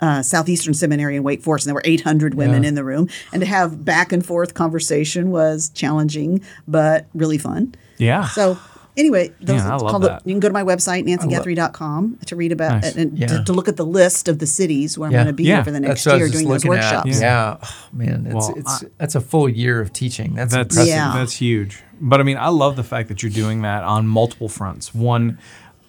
[0.00, 2.68] uh, Southeastern Seminary in Wake Forest, and there were 800 women Yeah.
[2.70, 3.08] in the room.
[3.32, 7.74] And to have back and forth conversation was challenging, but really fun.
[7.98, 8.26] Yeah.
[8.28, 8.58] So,
[8.96, 10.22] anyway, those, Yeah, I love called that.
[10.24, 12.96] you can go to my website, nancyguthrie.com, to read about Nice.
[12.96, 13.26] and Yeah.
[13.28, 15.60] to, to look at the list of the cities where I'm going to be Yeah.
[15.60, 16.94] over the next what I was year doing those looking at.
[17.06, 17.20] workshops.
[17.20, 20.34] Yeah, Oh, man, it's, Well, it's I- that's a full year of teaching.
[20.34, 20.88] That's, That's impressive.
[20.94, 21.12] Yeah.
[21.14, 21.82] that's huge.
[22.00, 24.94] But I mean, I love the fact that you're doing that on multiple fronts.
[24.94, 25.38] One,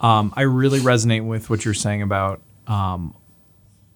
[0.02, 3.14] um, I really resonate with what you're saying about um,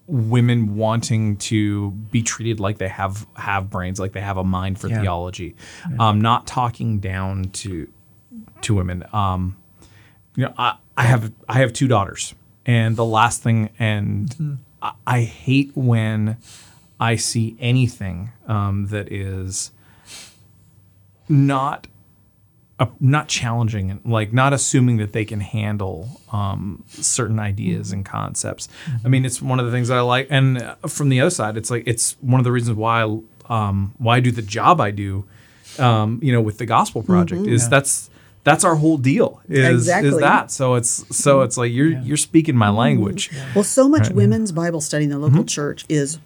[0.06, 4.78] women wanting to be treated like they have have brains, like they have a mind
[4.78, 5.00] for Yeah.
[5.00, 5.56] theology.
[5.98, 7.88] Um, not talking down to
[8.62, 9.04] to women.
[9.12, 9.56] Um,
[10.36, 12.34] you know, I, I have I have two daughters,
[12.66, 16.36] and the last thing, and I, I hate when
[17.00, 19.70] I see anything um, that is
[21.28, 21.86] not
[22.78, 28.04] uh, not challenging and like not assuming that they can handle um, certain ideas and
[28.04, 28.68] concepts.
[29.04, 30.26] I mean, it's one of the things that I like.
[30.30, 33.18] And uh, from the other side, it's like it's one of the reasons why I,
[33.48, 35.24] um, why I do the job I do.
[35.78, 38.08] Um, you know, with the gospel project is that's
[38.44, 40.10] that's our whole deal is Exactly.
[40.10, 40.50] is that.
[40.52, 43.30] So it's so it's like you're you're speaking my language.
[43.54, 46.18] Well, so much women's Bible study in the local church is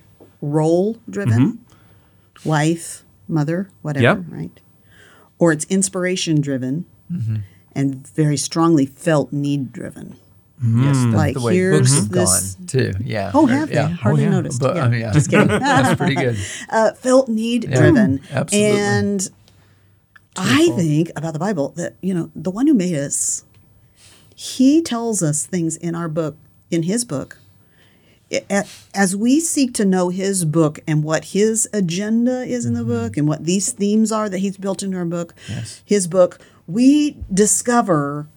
[0.42, 1.64] role driven,
[2.44, 4.24] wife, mother, whatever, Yep.
[4.28, 4.60] right?
[5.38, 6.84] Or it's inspiration driven
[7.74, 10.16] and very strongly felt need driven.
[10.60, 12.92] Yes, that's Like, the way here's books have this- gone too.
[13.04, 13.30] Yeah.
[13.32, 13.76] Oh, have they?
[13.76, 13.88] yeah.
[13.90, 14.30] Hardly yeah.
[14.30, 14.60] noticed.
[14.60, 14.86] But yeah.
[14.86, 15.12] I yeah.
[15.12, 15.46] Just kidding.
[15.60, 16.36] that's pretty good.
[16.70, 18.20] uh, felt need driven.
[18.32, 18.70] Absolutely.
[18.80, 19.30] And
[20.36, 23.44] I think about the Bible that, you know, the one who made us,
[24.34, 26.36] he tells us things in our book,
[26.72, 27.38] in his book.
[28.94, 32.90] As we seek to know his book and what his agenda is in the mm-hmm.
[32.90, 35.82] book and what these themes are that he's built into our book, Yes.
[35.84, 38.28] his book, we discover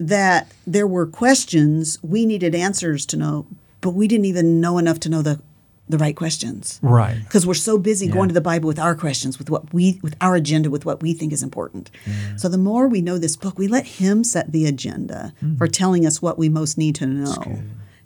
[0.00, 3.46] that there were questions we needed answers to know,
[3.80, 5.40] but we didn't even know enough to know the,
[5.88, 7.18] the right questions Right.
[7.24, 10.16] because we're so busy going to the Bible with our questions, with what we, with
[10.22, 11.90] our agenda, with what we think is important.
[12.36, 15.56] So the more we know this book, we let Him set the agenda mm-hmm.
[15.56, 17.62] for telling us what we most need to know.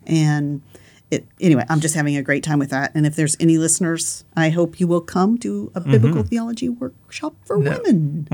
[0.06, 0.62] And
[1.10, 2.92] it, anyway, I'm just having a great time with that.
[2.94, 7.34] And if there's any listeners, I hope you will come to a biblical theology workshop
[7.44, 8.28] for women.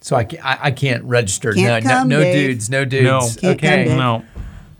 [0.00, 1.52] So I can't, I, I can't register.
[1.52, 2.48] Can't no, come, no, no Dave.
[2.48, 3.04] dudes, no dudes.
[3.04, 3.20] No.
[3.20, 3.84] Can't come, okay.
[3.84, 3.96] Dave.
[3.96, 4.24] No.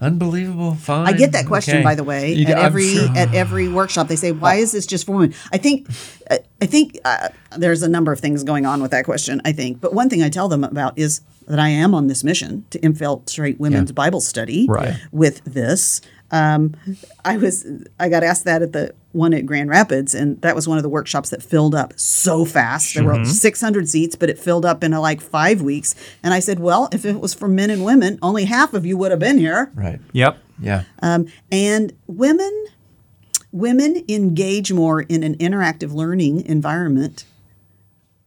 [0.01, 0.75] Unbelievable.
[0.75, 1.07] Fine.
[1.07, 1.85] I get that question, Okay.
[1.85, 4.09] by the way, You at I'm every sure- at every workshop.
[4.09, 5.89] They say, "Why is this just for women?" I think,
[6.29, 9.41] uh, I think uh, there's a number of things going on with that question.
[9.45, 12.25] I think, but one thing I tell them about is that I am on this
[12.25, 14.97] mission to infiltrate women's Bible study Right.
[15.13, 16.01] with this.
[16.33, 16.75] Um,
[17.25, 17.67] I was
[18.01, 20.83] I got asked that at the one at Grand Rapids, and that was one of
[20.83, 22.95] the workshops that filled up so fast.
[22.95, 25.95] There were 600 seats, but it filled up in uh, like five weeks.
[26.23, 28.97] And I said, "Well, if it was for men and women, only half of you
[28.97, 30.01] would have been here." Right.
[30.13, 30.39] Yep.
[30.59, 30.85] Yeah.
[31.03, 32.67] Um, and women
[33.53, 37.27] women engage more in an interactive learning environment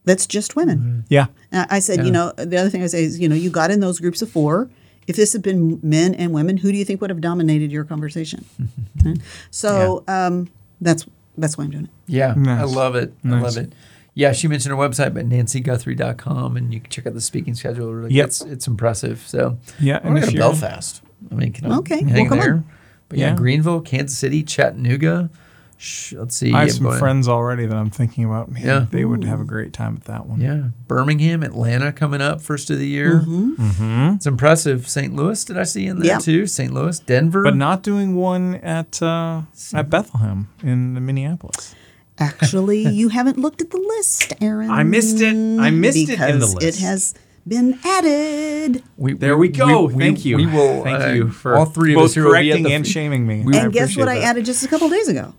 [0.03, 1.03] that's just women.
[1.09, 1.25] Yeah.
[1.51, 3.49] And I I said, you know, the other thing I say is, you know, you
[3.49, 4.69] got in those groups of four.
[5.07, 7.83] If this had been men and women, who do you think would have dominated your
[7.83, 8.45] conversation?
[9.05, 9.19] Right?
[9.51, 10.49] So um,
[10.81, 11.05] that's
[11.37, 11.89] that's why I'm doing it.
[12.07, 13.13] Yeah, I love it.
[13.23, 13.73] I love it.
[14.15, 17.93] Yeah, she mentioned her website, but nancyguthrie.com, and you can check out the speaking schedule.
[17.93, 18.25] Like, Yep.
[18.27, 19.21] It's, it's impressive.
[19.27, 21.01] So, Yeah, I and want to if go to you're- Belfast.
[21.31, 22.45] I mean, can I Okay, hang well, come on.
[22.45, 22.63] there?
[23.09, 23.35] But yeah, Yeah.
[23.35, 25.29] Greenville, Kansas City, Chattanooga.
[25.77, 26.53] Sh- let's see.
[26.53, 26.97] I have some boy.
[26.97, 28.49] friends already that I'm thinking about.
[28.49, 28.85] Man, Yeah.
[28.89, 30.39] they would have a great time at that one.
[30.39, 33.19] Yeah, Birmingham, Atlanta coming up first of the year.
[33.25, 34.15] Mm-hmm.
[34.15, 34.87] It's impressive.
[34.87, 35.13] St.
[35.15, 36.17] Louis, did I see in there Yeah.
[36.19, 36.47] too?
[36.47, 36.73] St.
[36.73, 37.43] Louis, Denver.
[37.43, 39.41] But not doing one at uh,
[39.73, 41.75] at Bethlehem in Minneapolis.
[42.17, 44.69] Actually, you haven't looked at the list, Aaron.
[44.71, 45.35] I missed it.
[45.59, 46.79] I missed it in the because list.
[46.79, 47.13] It has
[47.47, 48.81] been added.
[48.97, 49.89] we, There we go.
[49.89, 50.37] Thank you.
[50.37, 50.83] We will.
[50.83, 52.87] Thank uh, you for all three of both us here will be correcting the and
[52.87, 53.41] shaming me.
[53.43, 55.33] We- I and guess appreciate what I added just a couple days ago?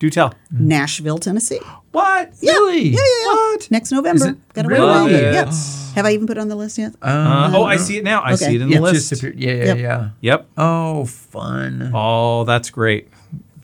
[0.00, 0.34] Do tell.
[0.50, 1.60] Nashville, Tennessee.
[1.92, 2.32] What?
[2.42, 2.88] Really?
[2.88, 3.26] Yeah, yeah, yeah.
[3.26, 3.70] What?
[3.70, 4.34] Next November.
[4.54, 4.86] Got to wait a really?
[4.86, 5.10] while.
[5.10, 5.32] Yeah.
[5.32, 5.52] Yeah.
[5.94, 6.94] Have I even put it on the list yet?
[7.02, 8.20] Uh, oh, I see it now.
[8.22, 8.46] I Okay.
[8.46, 9.12] see it in Yeah, the list.
[9.12, 9.78] appeared- yeah, yeah, Yep.
[9.78, 10.08] yeah.
[10.22, 10.48] Yep.
[10.56, 11.90] Oh, fun!
[11.94, 13.08] Oh, that's great.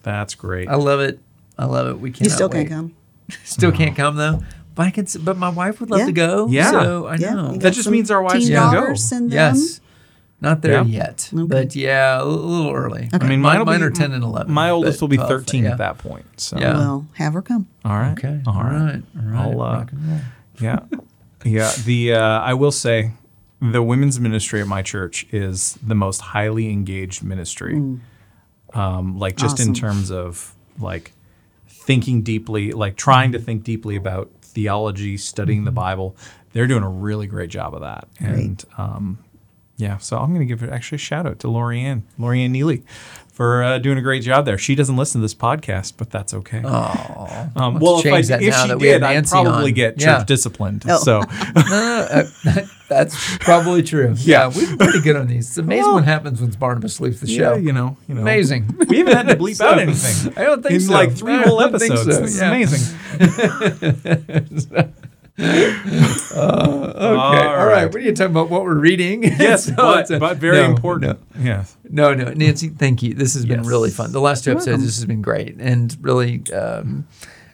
[0.02, 0.68] That's great.
[0.68, 1.18] I love it.
[1.58, 2.00] I love it.
[2.00, 2.22] We can't.
[2.24, 2.94] you still can't come.
[3.44, 4.40] Still can't come though.
[4.76, 5.06] But I can.
[5.24, 6.06] But my wife would love Yeah.
[6.06, 6.46] to go.
[6.48, 6.70] Yeah.
[6.70, 7.56] So I Yeah, know.
[7.56, 8.80] That just means our wives teen can go.
[8.80, 9.34] daughters and them.
[9.56, 9.80] Yes.
[10.46, 10.84] Not there Yeah.
[10.84, 13.08] yet, but yeah, a little early.
[13.12, 14.54] I mean, mine, mine, will be, are ten and eleven.
[14.54, 15.72] My oldest will be 12, 13 yeah.
[15.72, 16.24] at that point.
[16.40, 16.74] So Yeah.
[16.74, 17.66] Well, have her come.
[17.84, 18.12] all right.
[18.12, 18.40] Okay.
[18.46, 19.02] All right.
[19.16, 19.40] All right.
[19.40, 20.20] I'll, uh, Rock and roll.
[20.60, 20.78] Yeah.
[21.44, 21.72] Yeah.
[21.84, 23.10] The uh, I will say
[23.60, 27.98] the women's ministry at my church is the most highly engaged ministry.
[28.72, 31.12] Um, like just in terms of like
[31.68, 36.16] thinking deeply, like trying to think deeply about theology, studying the Bible.
[36.52, 38.08] They're doing a really great job of that.
[38.20, 39.18] And um,
[39.76, 42.82] yeah, so I'm going to give actually a shout out to Lorianne, Lorianne Neely
[43.32, 44.56] for uh, doing a great job there.
[44.56, 46.62] She doesn't listen to this podcast, but that's okay.
[46.64, 49.74] Oh, Um, well, if, I, if she we did, I'd probably on.
[49.74, 50.24] get church Yeah.
[50.24, 50.84] disciplined.
[50.88, 50.96] Oh.
[50.98, 51.20] So
[52.88, 54.14] that's probably true.
[54.20, 55.48] Yeah, we're pretty good on these.
[55.48, 57.54] It's amazing Well, what happens when Barnabas leaves the yeah, show.
[57.56, 58.74] you know, you know, Amazing.
[58.88, 60.32] We haven't had to bleep So, out anything.
[60.38, 60.92] I don't think in so.
[60.94, 62.38] like three whole episodes.
[62.38, 62.64] so, yeah.
[65.38, 66.32] Is amazing.
[66.32, 66.36] Okay.
[66.36, 67.66] All right.
[67.66, 67.84] right.
[67.86, 68.50] What are you talking about?
[68.50, 69.22] What we're reading?
[69.38, 71.18] Yes, So but, a- but very no, important.
[71.38, 71.76] Yes.
[71.88, 73.14] No, no, Nancy, thank you.
[73.14, 74.12] This has been really fun.
[74.12, 77.06] The last two episodes, this has been great, and really um,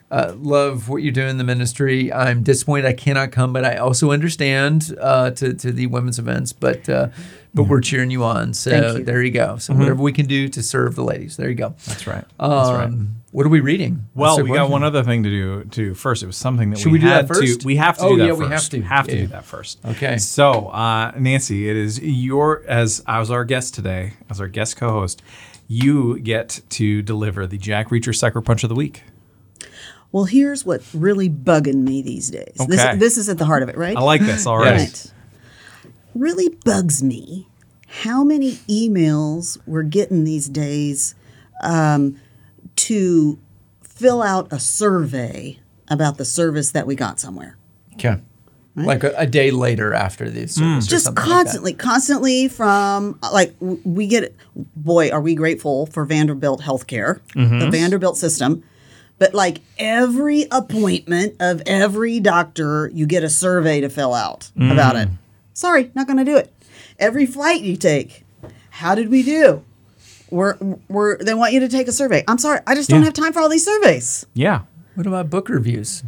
[0.09, 2.11] uh, love what you do in the ministry.
[2.13, 6.53] I'm disappointed I cannot come, but I also understand uh, to to the women's events.
[6.53, 7.09] But uh,
[7.53, 8.53] but we're cheering you on.
[8.53, 9.03] So Thank you.
[9.03, 9.57] there you go.
[9.57, 11.75] So whatever we can do to serve the ladies, there you go.
[11.85, 12.25] That's right.
[12.39, 12.91] That's right.
[13.33, 14.07] What are we reading?
[14.13, 15.63] Well, we got one other thing to do.
[15.71, 17.61] To first, it was something that Should we, we do had that first?
[17.61, 17.65] to.
[17.65, 18.39] We have to Oh, do that yeah, first.
[18.41, 18.81] we have to.
[18.83, 19.21] Have to Yeah.
[19.21, 19.79] do that first.
[19.83, 20.17] Okay.
[20.19, 24.77] So, uh, Nancy, it is your as I was our guest today, as our guest
[24.77, 25.23] co-host.
[25.67, 29.01] You get to deliver the Jack Reacher Sucker Punch of the Week.
[30.11, 32.55] Well, here's what really bugging me these days.
[32.59, 32.69] Okay.
[32.69, 33.97] This, this is at the heart of it, right?
[33.97, 34.83] I like this already.
[34.83, 35.11] Yes.
[36.13, 37.47] Really bugs me
[37.87, 41.15] how many emails we're getting these days
[41.63, 42.19] um,
[42.77, 43.39] to
[43.81, 47.57] fill out a survey about the service that we got somewhere.
[47.93, 48.17] Okay.
[48.75, 51.33] Like a, a day later after the service, or just something like that.
[51.43, 54.35] constantly, constantly from like we get.
[54.75, 57.59] Boy, are we grateful for Vanderbilt healthcare, Mm-hmm.
[57.59, 58.63] the Vanderbilt system.
[59.19, 64.95] But like every appointment of every doctor, you get a survey to fill out about
[64.95, 65.03] Mm.
[65.03, 65.09] it.
[65.53, 66.51] Sorry, not going to do it.
[66.97, 68.23] Every flight you take,
[68.71, 69.63] how did we do?
[70.33, 70.57] We're,
[70.89, 72.23] we're, they want you to take a survey.
[72.27, 73.05] I'm sorry, I just don't Yeah.
[73.05, 74.25] have time for all these surveys.
[74.33, 74.61] Yeah.
[74.95, 76.03] What about book reviews?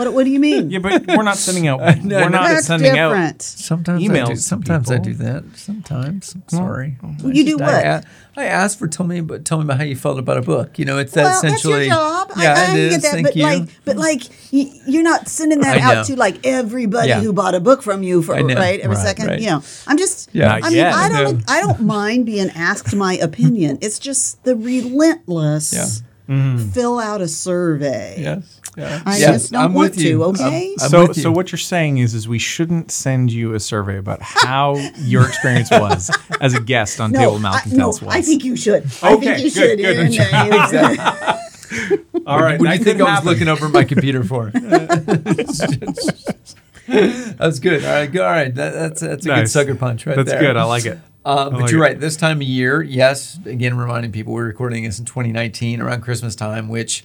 [0.00, 0.70] What, what do you mean?
[0.70, 1.80] Yeah, but we're not sending out.
[2.04, 3.10] we're not That's sending out.
[3.10, 3.42] different.
[3.42, 4.34] Sometimes I Emails do.
[4.34, 5.44] to Sometimes I do that.
[5.56, 6.34] Sometimes.
[6.34, 6.96] I'm sorry.
[7.02, 8.06] I You do just- what?
[8.36, 10.78] I asked for tell me about tell me about how you felt about a book.
[10.78, 11.88] You know, it's that well, essentially.
[11.88, 12.30] that's your job.
[12.38, 12.92] Yeah, I, I it is.
[12.94, 13.42] get that, Thank but you.
[13.42, 14.22] like, but like,
[14.52, 17.20] you're not sending that out to like everybody Yeah.
[17.20, 19.26] who bought a book from you for right every Right, second.
[19.26, 19.40] right.
[19.40, 20.30] You know, I'm just.
[20.32, 20.46] Yeah.
[20.48, 20.94] Not I mean, yet.
[20.94, 21.50] I don't.
[21.50, 23.78] I don't mind being asked my opinion.
[23.82, 25.72] It's just the relentless.
[25.74, 25.86] Yeah.
[26.30, 26.68] Mm-hmm.
[26.70, 28.14] Fill out a survey.
[28.18, 28.56] yes.
[28.76, 29.02] Yeah.
[29.04, 30.18] I Yes, just don't I'm want with you.
[30.18, 30.22] to.
[30.24, 30.76] I'm- Okay.
[30.80, 31.14] I'm so, you.
[31.14, 35.26] so what you're saying is, is we shouldn't send you a survey about how your
[35.26, 36.08] experience was
[36.40, 38.00] as a guest on Table no, I, no, was.
[38.04, 38.86] I think you should.
[39.02, 39.80] I Okay, think you good, should.
[39.80, 40.14] good.
[40.14, 41.00] Ian.
[41.00, 41.38] Uh,
[42.28, 42.60] all right.
[42.60, 43.28] What do you think I was happen.
[43.28, 44.50] looking over my computer for?
[46.86, 47.84] that's good.
[47.84, 48.10] All right.
[48.10, 48.20] Good.
[48.22, 48.54] All right.
[48.54, 50.40] That, that's that's a good sucker punch right That's there.
[50.40, 50.56] good.
[50.56, 50.98] I like it.
[51.24, 51.82] Uh, but like you're it.
[51.82, 52.00] right.
[52.00, 53.38] This time of year, yes.
[53.44, 57.04] Again, reminding people we're recording this in 2019 around Christmas time, which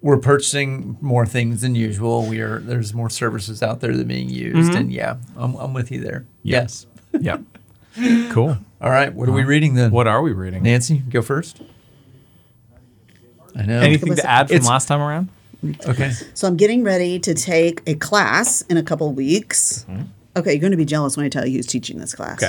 [0.00, 2.26] we're purchasing more things than usual.
[2.26, 4.76] We are there's more services out there that are being used, Mm-hmm.
[4.76, 6.24] and yeah, I'm, I'm with you there.
[6.42, 6.86] Yes.
[7.18, 7.42] Yep.
[8.30, 8.56] Cool.
[8.80, 9.12] All right.
[9.12, 9.90] What are we reading then?
[9.90, 10.62] What are we reading?
[10.62, 11.60] Nancy, go first.
[13.54, 13.80] I know.
[13.80, 15.28] Anything to add from it's- last time around?
[15.86, 16.10] Okay.
[16.34, 19.84] So I'm getting ready to take a class in a couple weeks.
[20.36, 22.42] Okay, you're going to be jealous when I tell you who's teaching this class.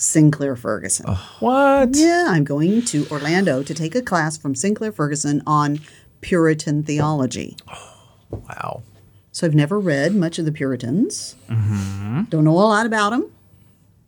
[0.00, 1.06] Sinclair Ferguson.
[1.40, 1.90] What?
[1.92, 5.80] Yeah, I'm going to Orlando to take a class from Sinclair Ferguson on
[6.20, 7.56] Puritan theology.
[8.30, 8.84] Wow.
[9.32, 11.34] So I've never read much of the Puritans.
[11.48, 12.24] Mm-hmm.
[12.28, 13.28] Don't know a lot about them.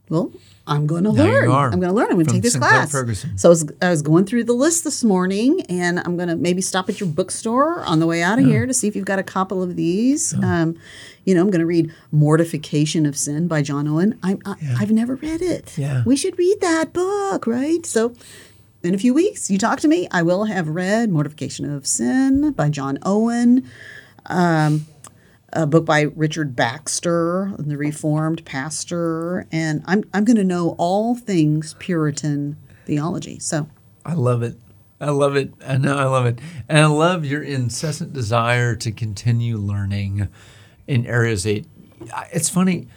[0.08, 0.30] Well,
[0.66, 1.50] I'm going to learn.
[1.50, 2.06] I'm going to learn.
[2.08, 2.92] I'm going to take this Sinclair class.
[2.92, 3.36] Ferguson.
[3.36, 6.36] So I was, I was going through the list this morning, and I'm going to
[6.36, 9.04] maybe stop at your bookstore on the way out of here to see if you've
[9.04, 10.34] got a couple of these.
[10.42, 10.76] Um,
[11.24, 14.18] you know, I'm going to read "Mortification of Sin" by John Owen.
[14.22, 15.76] I, I, I've never read it.
[15.76, 16.02] Yeah.
[16.06, 17.84] we should read that book, right?
[17.86, 18.14] So.
[18.84, 20.08] In a few weeks, you talk to me.
[20.10, 23.70] I will have read "Mortification of Sin" by John Owen
[25.52, 31.14] a book by Richard Baxter, the Reformed pastor, and I'm I'm going to know all
[31.14, 33.38] things Puritan theology.
[33.38, 33.68] So
[34.04, 34.56] I love it.
[35.00, 35.52] I love it.
[35.66, 36.38] I know I love it.
[36.68, 40.28] And I love your incessant desire to continue learning
[40.86, 41.66] in areas that
[42.32, 42.88] it's funny.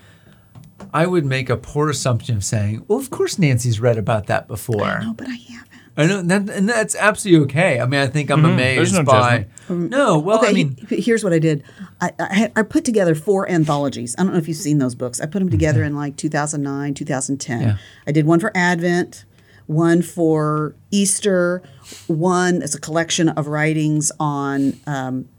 [0.94, 4.48] I would make a poor assumption of saying, well, of course Nancy's read about that
[4.48, 5.00] before.
[5.00, 5.75] no, but I haven't.
[5.98, 7.80] I know, and, that, and that's absolutely okay.
[7.80, 8.52] I mean, I think I'm mm-hmm.
[8.52, 9.48] amazed no by.
[9.70, 11.64] No, well, okay, I mean, he- here's what I did.
[12.02, 14.14] I, I, I put together four anthologies.
[14.18, 15.22] I don't know if you've seen those books.
[15.22, 17.62] I put them together in like 2009, 2010.
[17.62, 17.78] Yeah.
[18.06, 19.24] I did one for Advent,
[19.68, 21.64] one for Easter,
[22.08, 25.30] one as a collection of writings on um,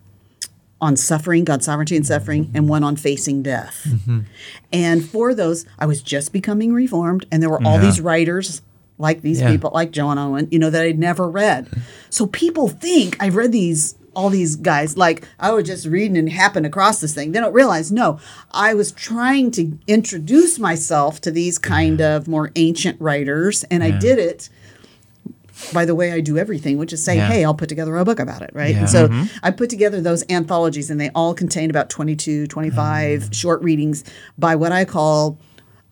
[0.80, 2.56] on suffering, God's sovereignty and suffering, mm-hmm.
[2.56, 3.86] and one on facing death.
[3.88, 4.20] Mm-hmm.
[4.72, 8.62] And for those, I was just becoming reformed, and there were all these writers
[8.98, 9.50] like these Yeah.
[9.50, 11.66] people, like John Owen, you know, that I'd never read.
[12.10, 16.30] So people think I've read these all these guys like I was just reading and
[16.30, 17.32] happened across this thing.
[17.32, 18.18] They don't realize no,
[18.50, 23.90] I was trying to introduce myself to these kind of more ancient writers, and I
[23.90, 24.48] did it
[25.72, 27.28] by the way I do everything, which is say, Yeah.
[27.28, 28.74] hey, I'll put together a book about it, right?
[28.74, 28.80] Yeah.
[28.80, 33.34] And so I put together those anthologies, and they all contain about 22, 25 Mm.
[33.34, 34.04] short readings
[34.38, 35.38] by what I call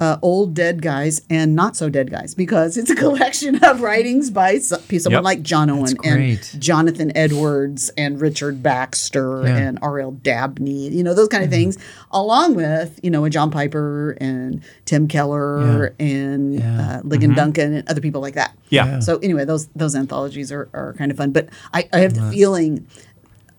[0.01, 4.29] uh, old dead guys and not so dead guys, because it's a collection of writings
[4.31, 5.23] by so- someone Yep.
[5.25, 6.41] like John Owen and.
[6.61, 9.57] Jonathan Edwards and Richard Baxter Yeah.
[9.57, 10.11] and R.L.
[10.13, 11.79] Dabney, you know, those kind of things,
[12.11, 16.81] along with, you know, a John Piper and Tim Keller and Yeah.
[16.99, 18.57] uh, Ligon Duncan and other people like that.
[18.71, 18.99] Yeah.
[19.01, 21.31] So anyway, those those anthologies are, are kind of fun.
[21.31, 22.87] But I, I have the feeling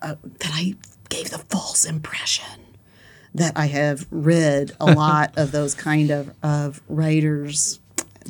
[0.01, 0.75] uh, that I
[1.07, 2.45] gave the false impression
[3.35, 7.79] that I have read a lot of those kind of, of writers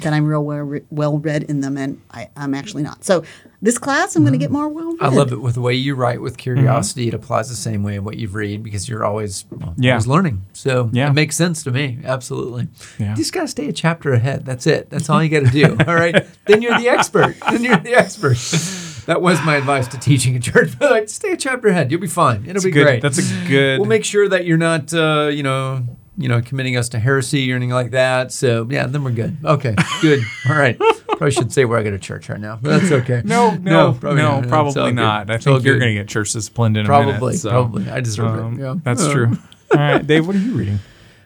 [0.04, 3.06] that I'm real well, well read in them, and I, I'm actually not.
[3.06, 3.24] So
[3.62, 4.56] this class, I'm going to get mm-hmm.
[4.56, 5.02] more well read.
[5.02, 7.04] I love it with the way you write with curiosity.
[7.04, 7.10] Mm-hmm.
[7.10, 9.94] It applies the same way in what you read because you're always, well, Yeah.
[9.94, 10.42] always learning.
[10.54, 11.10] So Yeah.
[11.10, 12.00] it makes sense to me.
[12.04, 12.68] Absolutely.
[13.00, 13.12] Yeah.
[13.12, 14.46] You just got to stay a chapter ahead.
[14.46, 14.90] That's it.
[14.90, 15.78] That's all you got to do.
[15.88, 16.26] all right.
[16.46, 17.38] Then you're the expert.
[17.50, 18.38] Then you're the expert.
[19.06, 20.78] That was my advice to teaching a church.
[20.80, 21.92] But like, stay a chapter ahead.
[21.92, 22.46] You'll be fine.
[22.48, 23.02] It'll be good, great.
[23.02, 23.80] That's a good.
[23.80, 25.84] We'll make sure that you're not, uh, you know,
[26.18, 28.32] you know, committing us to heresy or anything like that.
[28.32, 29.38] So yeah, then we're good.
[29.44, 30.24] Okay, good.
[30.50, 30.78] All right.
[31.08, 33.22] Probably should say where I go to church right now, but that's okay.
[33.24, 34.48] no, no, no, probably not.
[34.48, 35.30] Probably not.
[35.30, 37.40] I think you're going to get church disciplined in a Probably, minute.
[37.40, 37.90] so, probably.
[37.90, 38.64] I deserve um, it.
[38.64, 38.76] Yeah.
[38.84, 39.38] That's true.
[39.72, 40.80] All right, Dave, what are you reading?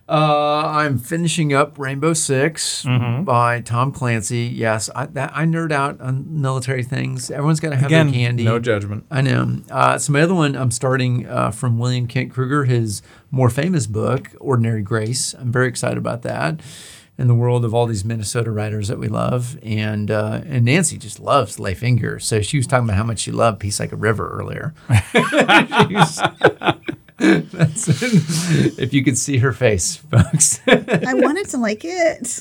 [0.09, 3.23] Uh, I'm finishing up Rainbow 6 Mm-hmm.
[3.25, 4.51] by Tom Clancy.
[4.53, 7.29] Yes, I, that, I nerd out on military things.
[7.29, 8.43] Everyone's got to have Again, their candy.
[8.43, 9.05] no judgment.
[9.11, 9.59] I know.
[9.69, 13.85] Uh, so my other one, I'm starting uh, from William Kent Krueger, his more famous
[13.85, 15.33] book, Ordinary Grace.
[15.35, 16.59] I'm very excited about that.
[17.19, 20.97] In the world of all these Minnesota writers that we love, and uh, and Nancy
[20.97, 22.21] just loves Leif Enger.
[22.21, 24.73] So she was talking about how much she loved Peace Like a River earlier.
[28.79, 30.61] If you could see her face, folks.
[30.67, 32.39] I wanted to like it.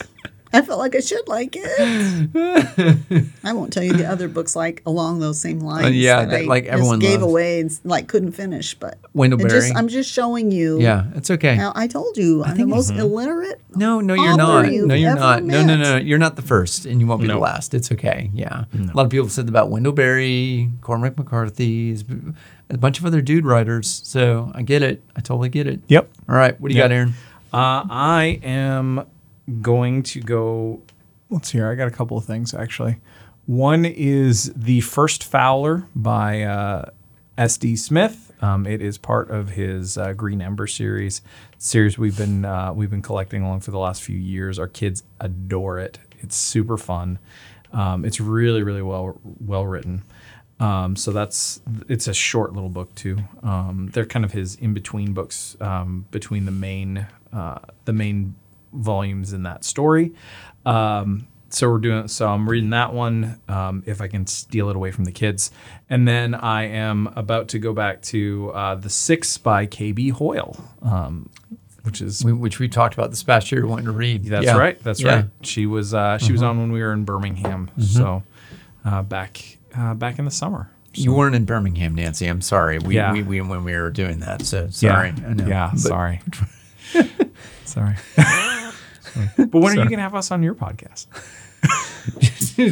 [0.53, 3.28] I felt like I should like it.
[3.44, 5.86] I won't tell you the other books like along those same lines.
[5.86, 7.30] Uh, yeah, that that, I like, just everyone gave loves.
[7.32, 8.74] away and like couldn't finish.
[8.74, 10.80] But Wendell it just, I'm just showing you.
[10.80, 11.57] yeah, it's okay.
[11.57, 13.61] Now I told you I'm the most illiterate.
[13.74, 14.72] No, no, you're not.
[14.72, 15.42] you've No, you're ever not.
[15.42, 15.96] No, no, no.
[15.96, 17.74] You're not the first, and you won't be the last.
[17.74, 18.30] It's okay.
[18.32, 18.64] Yeah.
[18.74, 21.96] A lot of people have said about Wendell Berry, Cormac McCarthy,
[22.70, 24.01] a bunch of other dude writers.
[24.05, 25.03] So I get it.
[25.16, 25.80] I totally get it.
[25.88, 26.11] Yep.
[26.28, 26.59] All right.
[26.61, 26.90] What do you Yep.
[26.90, 27.09] got, Aaron?
[27.53, 29.07] Uh, I am
[29.61, 30.82] going to go.
[31.30, 31.70] Let's see here.
[31.70, 32.99] I got a couple of things actually.
[33.46, 36.90] One is the first Fowler by uh,
[37.38, 37.76] S.D.
[37.76, 38.32] Smith.
[38.40, 41.22] Um, it is part of his uh, Green Ember series.
[41.57, 44.59] Series we've been uh, we've been collecting along for the last few years.
[44.59, 45.99] Our kids adore it.
[46.20, 47.18] It's super fun.
[47.72, 50.03] Um, it's really really well well written.
[50.61, 53.18] Um, so that's it's a short little book too.
[53.42, 58.34] Um, they're kind of his in between books um, between the main uh, the main
[58.78, 60.12] volumes in that story.
[60.64, 64.76] Um, so we're doing so I'm reading that one um, if I can steal it
[64.76, 65.50] away from the kids,
[65.88, 70.56] and then I am about to go back to uh, the Six by KB Hoyle,
[70.82, 71.30] um,
[71.84, 74.24] which is We, which we talked about this past year, wanting to read.
[74.26, 74.58] that's Yeah.
[74.58, 74.78] right.
[74.82, 75.14] That's Yeah.
[75.14, 75.24] right.
[75.40, 77.70] She was uh, she was on when we were in Birmingham.
[77.80, 78.22] So
[78.84, 80.70] uh, back uh, back in the summer.
[80.92, 82.26] You weren't in Birmingham, Nancy.
[82.26, 82.78] I'm sorry.
[82.78, 83.12] We, Yeah.
[83.12, 84.44] we, we when we were doing that.
[84.44, 85.14] So sorry.
[85.16, 85.28] Yeah.
[85.28, 85.46] I know.
[85.46, 85.70] Yeah.
[85.72, 86.20] But sorry.
[87.64, 87.94] sorry.
[89.36, 91.06] But when are you going to have us on your podcast?
[92.58, 92.62] All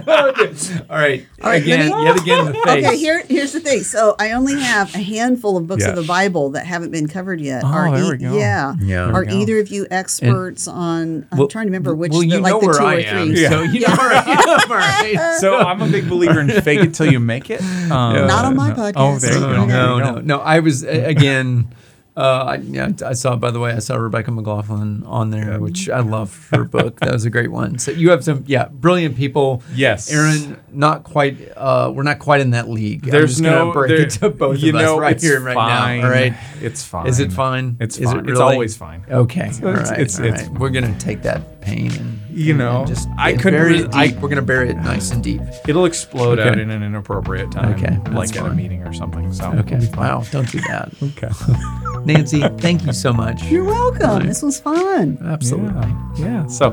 [0.00, 0.80] right.
[0.90, 1.26] All right.
[1.42, 2.86] right, again, let me- yet again, the face.
[2.86, 3.80] Okay, here, here's the thing.
[3.82, 5.90] So I only have a handful of books Yeah.
[5.90, 7.62] of the Bible that haven't been covered yet.
[7.64, 8.36] Oh, are e-, there we go.
[8.36, 8.74] Yeah.
[8.80, 9.04] Yeah.
[9.10, 9.40] Are There go.
[9.40, 11.26] either of you experts on?
[11.32, 12.12] I'm Well- trying to remember which.
[12.12, 13.46] Well, the, you like know the where two I or am, three.
[13.46, 14.70] so you know where I am.
[14.70, 15.36] All right.
[15.40, 17.60] So I'm a big believer in fake it till you make it.
[17.62, 18.74] Um, Not on my no.
[18.74, 18.92] podcast.
[18.96, 19.64] Oh, there you go.
[19.64, 20.38] no, There you no, no.
[20.40, 21.68] I was again.
[22.16, 23.36] Uh, I, yeah, I saw.
[23.36, 26.98] By the way, I saw Rebecca McLaughlin on there, which I love her book.
[27.00, 27.78] That was a great one.
[27.78, 29.62] So you have some, yeah, brilliant people.
[29.74, 30.10] Yes.
[30.10, 31.52] Aaron, not quite.
[31.54, 33.02] Uh, we're not quite in that league.
[33.02, 35.98] There's no break there- it to both you of us know, right here, right fine.
[36.00, 36.06] now.
[36.06, 36.34] All right.
[36.62, 37.06] It's fine.
[37.06, 37.76] Is it fine?
[37.80, 38.20] It's Is fine.
[38.20, 39.04] it It's always fine.
[39.10, 39.40] Okay.
[39.48, 40.00] It's- all it's- right.
[40.00, 40.58] it's- all it's- right.
[40.58, 43.84] We're gonna take that pain and You and- know, and just I couldn't bury re-
[43.84, 45.40] it I- We're gonna bury it nice and deep.
[45.68, 47.74] It'll explode out in an inappropriate time.
[47.74, 49.32] Okay, that's like at a meeting or something.
[49.32, 49.80] So Okay.
[49.96, 50.24] Wow.
[50.30, 50.92] Don't do that.
[51.02, 51.30] Okay.
[52.04, 53.42] Nancy, thank you so much.
[53.44, 54.26] You're welcome.
[54.26, 55.18] This was fun.
[55.24, 55.88] Absolutely.
[56.16, 56.42] Yeah.
[56.42, 56.46] yeah.
[56.46, 56.70] So,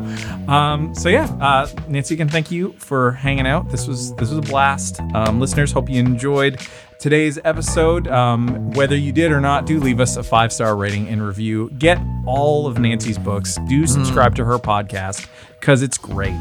[0.47, 3.69] um, so yeah, uh, Nancy, again, thank you for hanging out.
[3.71, 4.99] This was this was a blast.
[5.15, 6.59] Um, listeners, hope you enjoyed
[7.03, 8.07] today's episode.
[8.07, 11.69] Um, whether you did or not, do leave us a five star rating and review.
[11.77, 13.57] Get all of Nancy's books.
[13.67, 15.27] Do subscribe to her podcast
[15.59, 16.31] because it's great.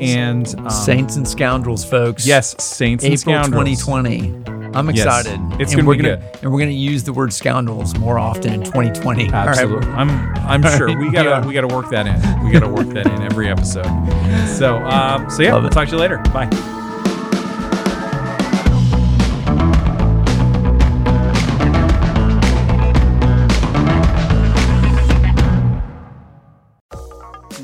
[0.00, 2.26] And um, Saints and Scoundrels, folks.
[2.26, 3.82] yes, Saints and April Scoundrels.
[3.82, 4.72] 2020.
[4.74, 5.04] I'm Yes.
[5.04, 5.40] excited.
[5.60, 6.38] It's and gonna we're be gonna, good.
[6.42, 9.26] And we're gonna use the word scoundrels more often in 2020.
[9.26, 9.48] All right.
[9.48, 9.86] Absolutely.
[9.90, 11.46] I'm I'm sure we gotta Yeah.
[11.46, 12.44] we gotta work that in.
[12.44, 13.84] We gotta work that in every episode.
[14.56, 15.74] So um, so yeah, Love we'll it.
[15.74, 16.18] talk to you later.
[16.32, 16.48] Bye.